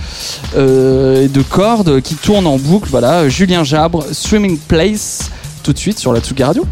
[0.55, 2.89] euh, et de cordes qui tournent en boucle.
[2.89, 5.29] Voilà, Julien Jabre, Swimming Place,
[5.63, 6.65] tout de suite sur la Tsugi Radio.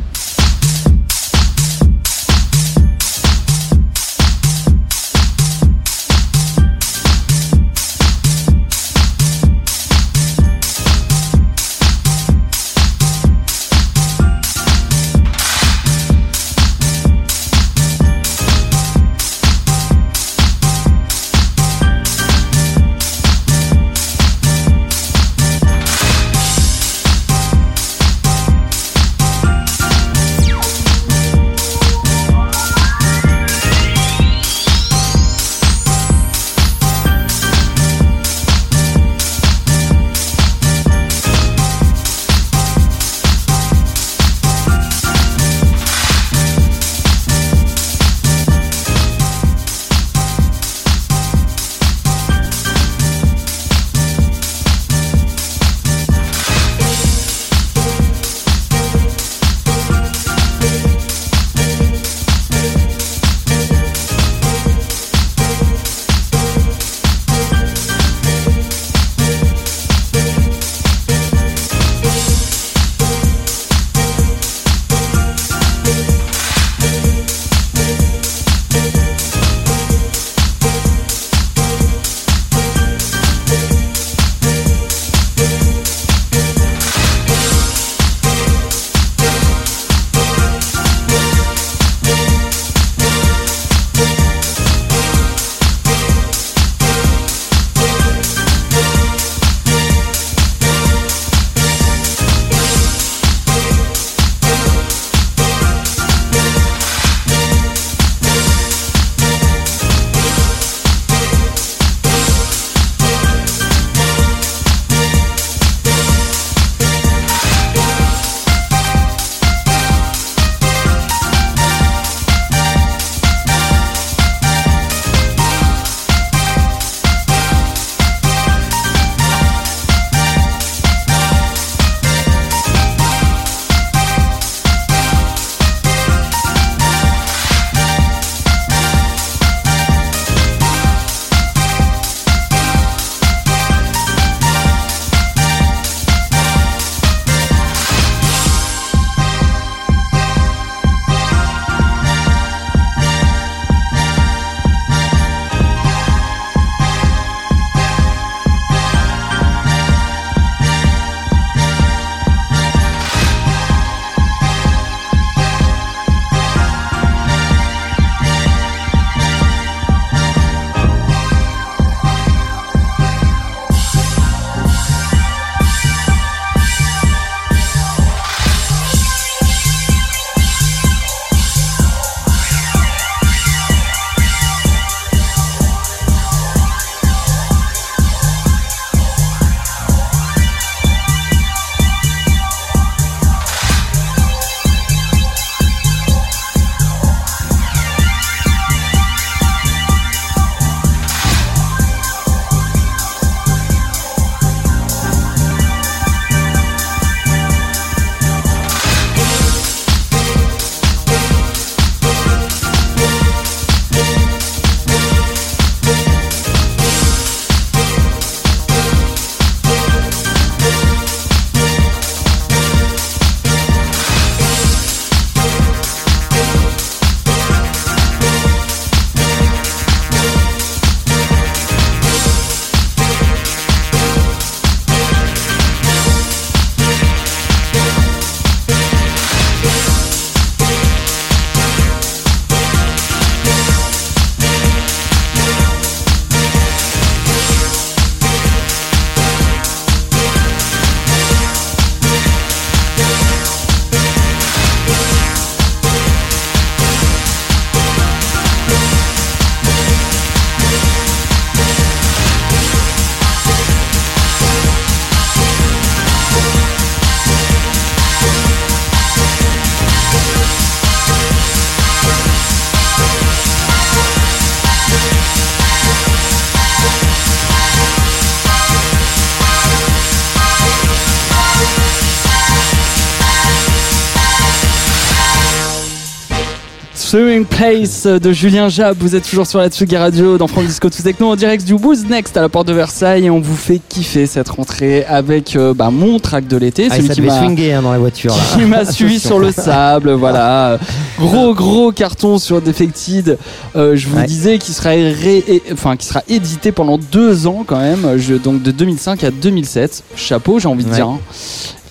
[287.12, 288.96] Swimming Place de Julien Jab.
[288.98, 291.74] Vous êtes toujours sur la Tsugi Radio dans France Disco Tout Techno en direct du
[291.76, 295.58] Booze Next à la porte de Versailles et on vous fait kiffer cette rentrée avec
[295.58, 297.92] euh, bah, mon track de l'été, Ah, celui ça qui devait m'a swinguer hein, dans
[297.92, 298.34] la voiture.
[298.34, 298.42] là.
[298.56, 300.80] qui m'a suivi sur le sable, voilà.
[301.20, 303.38] Gros gros carton sur Defected.
[303.76, 304.26] Euh, je vous Ouais.
[304.26, 308.64] disais qu'il sera ré- enfin qui sera édité pendant deux ans quand même, je- donc
[308.64, 310.06] de 2005 à 2007.
[310.16, 310.96] Chapeau, j'ai envie de Ouais.
[310.96, 311.08] dire.
[311.10, 311.20] hein.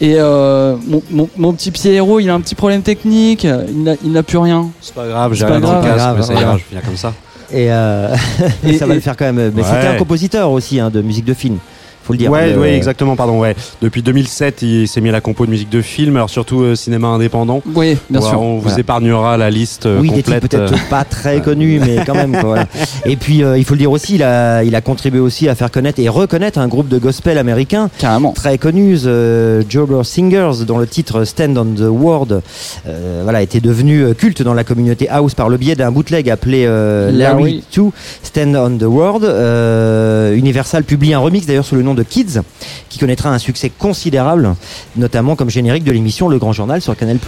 [0.03, 3.83] Et euh, mon, mon- mon petit pied héros, il a un petit problème technique, il
[3.83, 4.71] n'a- il n'a plus rien.
[4.81, 5.85] C'est pas grave, j'ai rien dans le grave.
[5.85, 7.13] casque, Grave, mais ça ira, je viens comme ça.
[7.53, 8.15] Et, euh,
[8.67, 9.53] Et- ça va et- le faire quand même.
[9.55, 9.69] Mais Ouais.
[9.69, 11.59] c'était un compositeur aussi hein, de musique de film.
[12.11, 12.31] Faut le dire.
[12.31, 13.55] Ouais, Le- ouais, exactement, pardon, ouais.
[13.83, 16.75] Depuis 2007, il s'est mis à la compo de musique de film, alors surtout euh,
[16.75, 17.63] cinéma indépendant.
[17.75, 18.41] Oui, bien sûr.
[18.41, 18.79] On vous Voilà.
[18.81, 20.47] épargnera la liste euh, Oui, complète.
[20.49, 22.37] peut-être pas très connus, mais quand même.
[22.41, 22.65] quoi.
[23.07, 25.55] Et puis, euh, il faut le dire aussi, il a, il a contribué aussi à
[25.55, 28.33] faire connaître et reconnaître un groupe de gospel américain Carrément.
[28.33, 32.41] très connu, The Jobber Singers, dont le titre Stand on the Word
[32.87, 36.29] euh, voilà, était devenu euh, culte dans la communauté house par le biais d'un bootleg
[36.31, 37.65] appelé euh, Larry Larry.
[37.75, 37.83] 2
[38.23, 39.21] Stand on the Word.
[39.25, 42.41] Euh, Universal publie un remix d'ailleurs sous le nom de Kids,
[42.89, 44.55] qui connaîtra un succès considérable,
[44.97, 47.19] notamment comme générique de l'émission Le Grand Journal sur Canal+.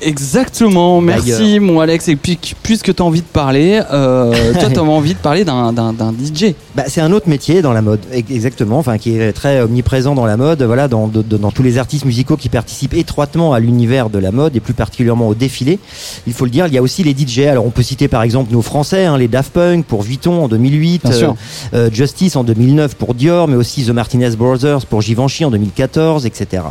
[0.00, 2.08] Exactement, merci mon Alex.
[2.08, 5.44] Et puis, puisque tu as envie de parler, euh, toi tu as envie de parler
[5.44, 5.72] d'un
[6.12, 6.54] DJ.
[6.74, 10.26] Bah, c'est un autre métier dans la mode, exactement, enfin qui est très omniprésent dans
[10.26, 14.10] la mode, voilà, dans, de- dans tous les artistes musicaux qui participent étroitement à l'univers
[14.10, 15.78] de la mode et plus particulièrement au défilé.
[16.26, 17.40] Il faut le dire, il y a aussi les DJ.
[17.46, 20.48] Alors on peut citer par exemple nos Français, hein, les Daft Punk pour Vuitton en
[20.48, 21.36] 2008, Bien sûr.
[21.74, 26.26] euh, Justice en 2009 pour Dior, mais aussi The Martinez Brothers pour Givenchy en 2014,
[26.26, 26.64] etc.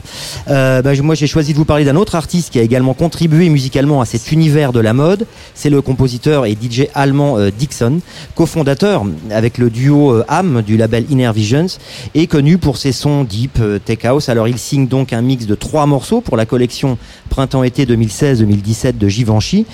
[0.50, 3.48] Euh, bah, moi j'ai choisi de vous parler d'un autre artiste qui a également contribué
[3.48, 5.26] musicalement à cet univers de la mode.
[5.54, 8.02] C'est le compositeur et DJ allemand euh, Dixon,
[8.36, 11.68] cofondateur avec le duo euh, Am du label Inner Visions
[12.16, 14.28] et connu pour ses sons deep euh, tech house.
[14.28, 16.98] Alors il signe donc un mix de trois morceaux pour la collection
[17.30, 19.66] printemps-été 2016-2017 de Givenchy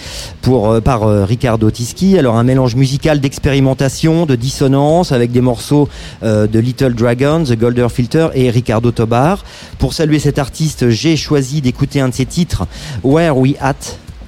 [0.44, 2.20] pour euh, par Riccardo Tischi.
[2.20, 5.90] Alors un mélange musical d'expérimentation, de dissonance avec des morceaux
[6.22, 9.44] de Little Dragon, The Golden Filter et Ricardo Tobar.
[9.80, 12.66] Pour saluer cet artiste, j'ai choisi d'écouter un de ses titres,
[13.04, 13.76] Where We At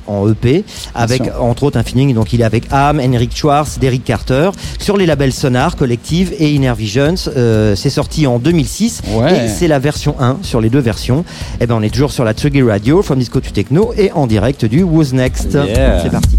[0.07, 0.63] en EP
[0.95, 2.15] avec entre autres un feeling.
[2.15, 4.49] Donc il est avec Am, Henrik Schwartz, Derek Carter.
[4.79, 9.45] Sur les labels Sonar, Collective et Inner Visions Euh, c'est sorti en 2006 Ouais.
[9.45, 11.25] et c'est la version 1 sur les deux versions.
[11.61, 14.25] Et ben on est toujours sur la Tsugi Radio From Disco to Techno et en
[14.25, 15.53] direct du Who's Next.
[15.53, 16.01] Yeah.
[16.01, 16.37] c'est parti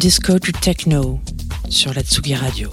[0.00, 1.18] Disco to Techno
[1.68, 2.70] sur la Tsugi Radio.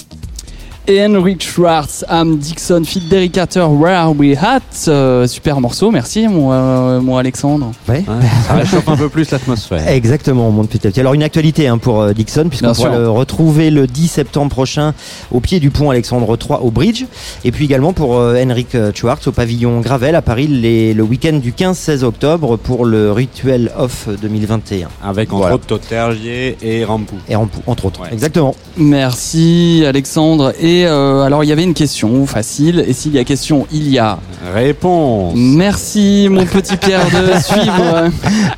[0.88, 4.62] Et Henrik Schwartz, Am Dixon, Fit Derrick Carter, Where Are We At?
[4.88, 7.74] Euh, Super morceau, merci mon, euh, mon Alexandre.
[7.90, 8.06] Ouais.
[8.48, 9.86] Ça réchauffe un peu plus l'atmosphère.
[9.90, 11.02] Exactement, on monte petit à petit.
[11.02, 12.90] Alors une actualité hein, pour euh, Dixon, puisqu'on sûr.
[12.90, 14.94] le retrouver le 10 septembre prochain
[15.32, 17.06] au pied du pont Alexandre III au Bridge,
[17.44, 21.04] et puis également pour euh, Henrik euh, Schwartz au pavillon Gravel à Paris les- le
[21.04, 24.88] week-end du 15-16 octobre pour le Rituel Off 2021.
[25.04, 25.56] Avec entre Voilà.
[25.56, 27.16] autres Totergier et Rampou.
[27.30, 28.02] Et en- entre autres.
[28.02, 28.10] Ouais.
[28.12, 28.56] Exactement.
[28.78, 30.54] Merci Alexandre.
[30.62, 33.90] Et euh, alors il y avait une question facile, et s'il y a question, il
[33.90, 34.18] y a.
[34.54, 35.34] Réponse.
[35.36, 38.10] Merci mon petit Pierre de suivre.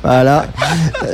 [0.02, 0.46] Voilà.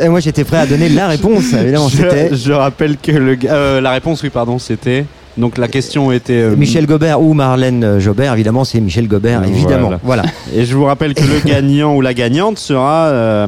[0.03, 1.53] Et moi j'étais prêt à donner la réponse.
[1.53, 5.05] Évidemment, Je, je rappelle que le, euh, la réponse, oui, pardon, c'était.
[5.37, 6.33] Donc la question était.
[6.33, 8.33] euh, Michel Gobert ou Marlène Jobert.
[8.33, 9.89] Évidemment, c'est Michel Gobert, évidemment.
[9.89, 10.01] Voilà.
[10.03, 10.23] Voilà.
[10.55, 13.47] Et je vous rappelle que le gagnant ou la gagnante sera euh,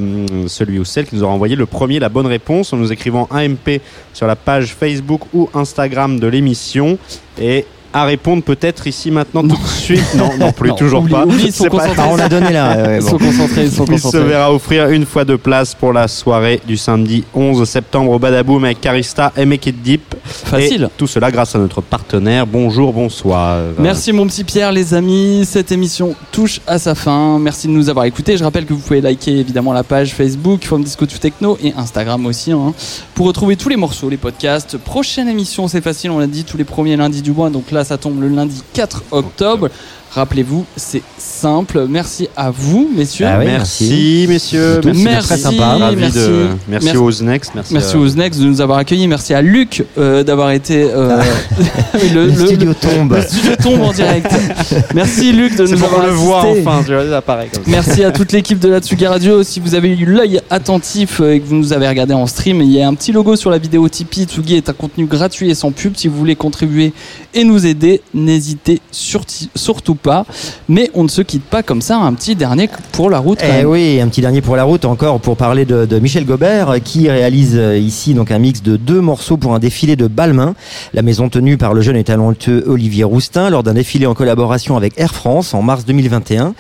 [0.49, 3.27] celui ou celle qui nous aura envoyé le premier la bonne réponse en nous écrivant
[3.31, 3.81] un MP
[4.13, 6.99] sur la page Facebook ou Instagram de l'émission
[7.41, 10.15] et à répondre peut-être ici maintenant tout de suite.
[10.17, 11.25] Non, non plus, Non, toujours oublie- pas.
[11.25, 11.67] oublie, sont.
[11.97, 12.77] Ah, on l'a donné là.
[12.87, 13.09] ouais, Ils bon.
[13.11, 16.61] sont concentrés, ils sont Il se verra offrir une fois de place pour la soirée
[16.67, 20.15] du samedi 11 septembre au Badaboom avec Carista et Make It Deep.
[20.25, 20.85] Facile.
[20.85, 22.47] Et tout cela grâce à notre partenaire.
[22.47, 23.59] Bonjour, bonsoir.
[23.79, 25.45] Merci mon petit Pierre, les amis.
[25.47, 27.39] Cette émission touche à sa fin.
[27.39, 28.37] Merci de nous avoir écoutés.
[28.37, 31.73] Je rappelle que vous pouvez liker évidemment la page Facebook From Disco to Techno et
[31.77, 32.73] Instagram aussi hein,
[33.15, 34.77] pour retrouver tous les morceaux, les podcasts.
[34.77, 37.51] Prochaine émission, c'est facile, on l'a dit, tous les premiers lundis du mois.
[37.51, 39.69] Donc là, ça tombe le lundi 4 octobre.
[40.11, 41.87] Rappelez-vous, c'est simple.
[41.89, 43.27] Merci à vous, messieurs.
[43.29, 44.81] Ah oui, merci, messieurs.
[44.83, 45.67] Merci, c'était très sympa.
[45.77, 46.19] Ravi merci.
[46.19, 46.97] de- merci, Merci.
[46.99, 47.53] aux Next.
[47.55, 49.07] Merci, Merci à- aux Next de nous avoir accueillis.
[49.07, 50.83] Merci à Luc euh, d'avoir été.
[50.91, 51.21] euh,
[52.15, 53.13] le, Le, le- studio tombe.
[53.15, 54.33] le studio tombe en direct.
[54.95, 56.83] Merci Luc de nous pour avoir qu'on le voit enfin.
[56.87, 57.71] Tu vois, ça apparaît comme ça.
[57.71, 59.43] Merci à toute l'équipe de la Tsugi Radio.
[59.43, 62.63] Si vous avez eu l'œil attentif euh, et que vous nous avez regardé en stream,
[62.63, 64.25] il y a un petit logo sur la vidéo Tipeee.
[64.25, 65.97] Tsugi est un contenu gratuit et sans pub.
[65.97, 66.93] Si vous voulez contribuer
[67.35, 70.25] et nous aider, n'hésitez surtout pas.
[70.69, 71.97] Mais on ne se quitte pas comme ça.
[71.99, 73.39] Un petit dernier pour la route.
[73.41, 73.67] quand Eh même.
[73.67, 76.79] oui, un petit dernier pour la route encore pour parler de, de Michel Gobert euh,
[76.79, 80.55] qui réalise euh, ici donc un mix de deux morceaux pour un défilé de Balmain,
[80.95, 84.77] la maison tenue par le jeune et talentueux Olivier Roustin lors d'un défilé en collaboration
[84.77, 86.55] avec Air France en mars 2021.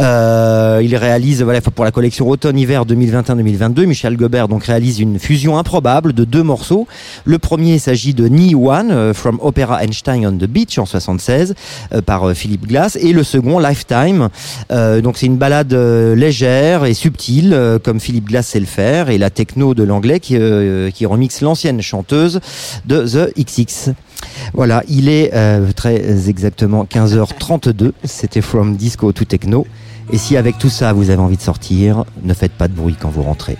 [0.00, 3.86] Euh, il réalise voilà pour la collection automne-hiver 2021-2022.
[3.86, 6.86] Michel Gobert donc réalise une fusion improbable de deux morceaux.
[7.24, 11.54] Le premier s'agit de Ni One from Opera Einstein on the Beach en 76
[11.92, 12.66] euh, par Philippe
[13.00, 14.28] Et le second Lifetime
[14.70, 18.66] euh, donc c'est une balade euh, légère et subtile euh, comme Philippe Glass sait le
[18.66, 20.38] faire et la techno de l'anglais qui,
[20.94, 22.40] qui remixe l'ancienne chanteuse
[22.86, 23.90] de The XX.
[24.54, 25.32] Voilà, il est
[25.74, 27.92] très exactement 15h32.
[28.04, 29.66] C'était From Disco to Techno.
[30.12, 32.96] Et si avec tout ça vous avez envie de sortir, ne faites pas de bruit
[32.98, 33.56] quand vous rentrez.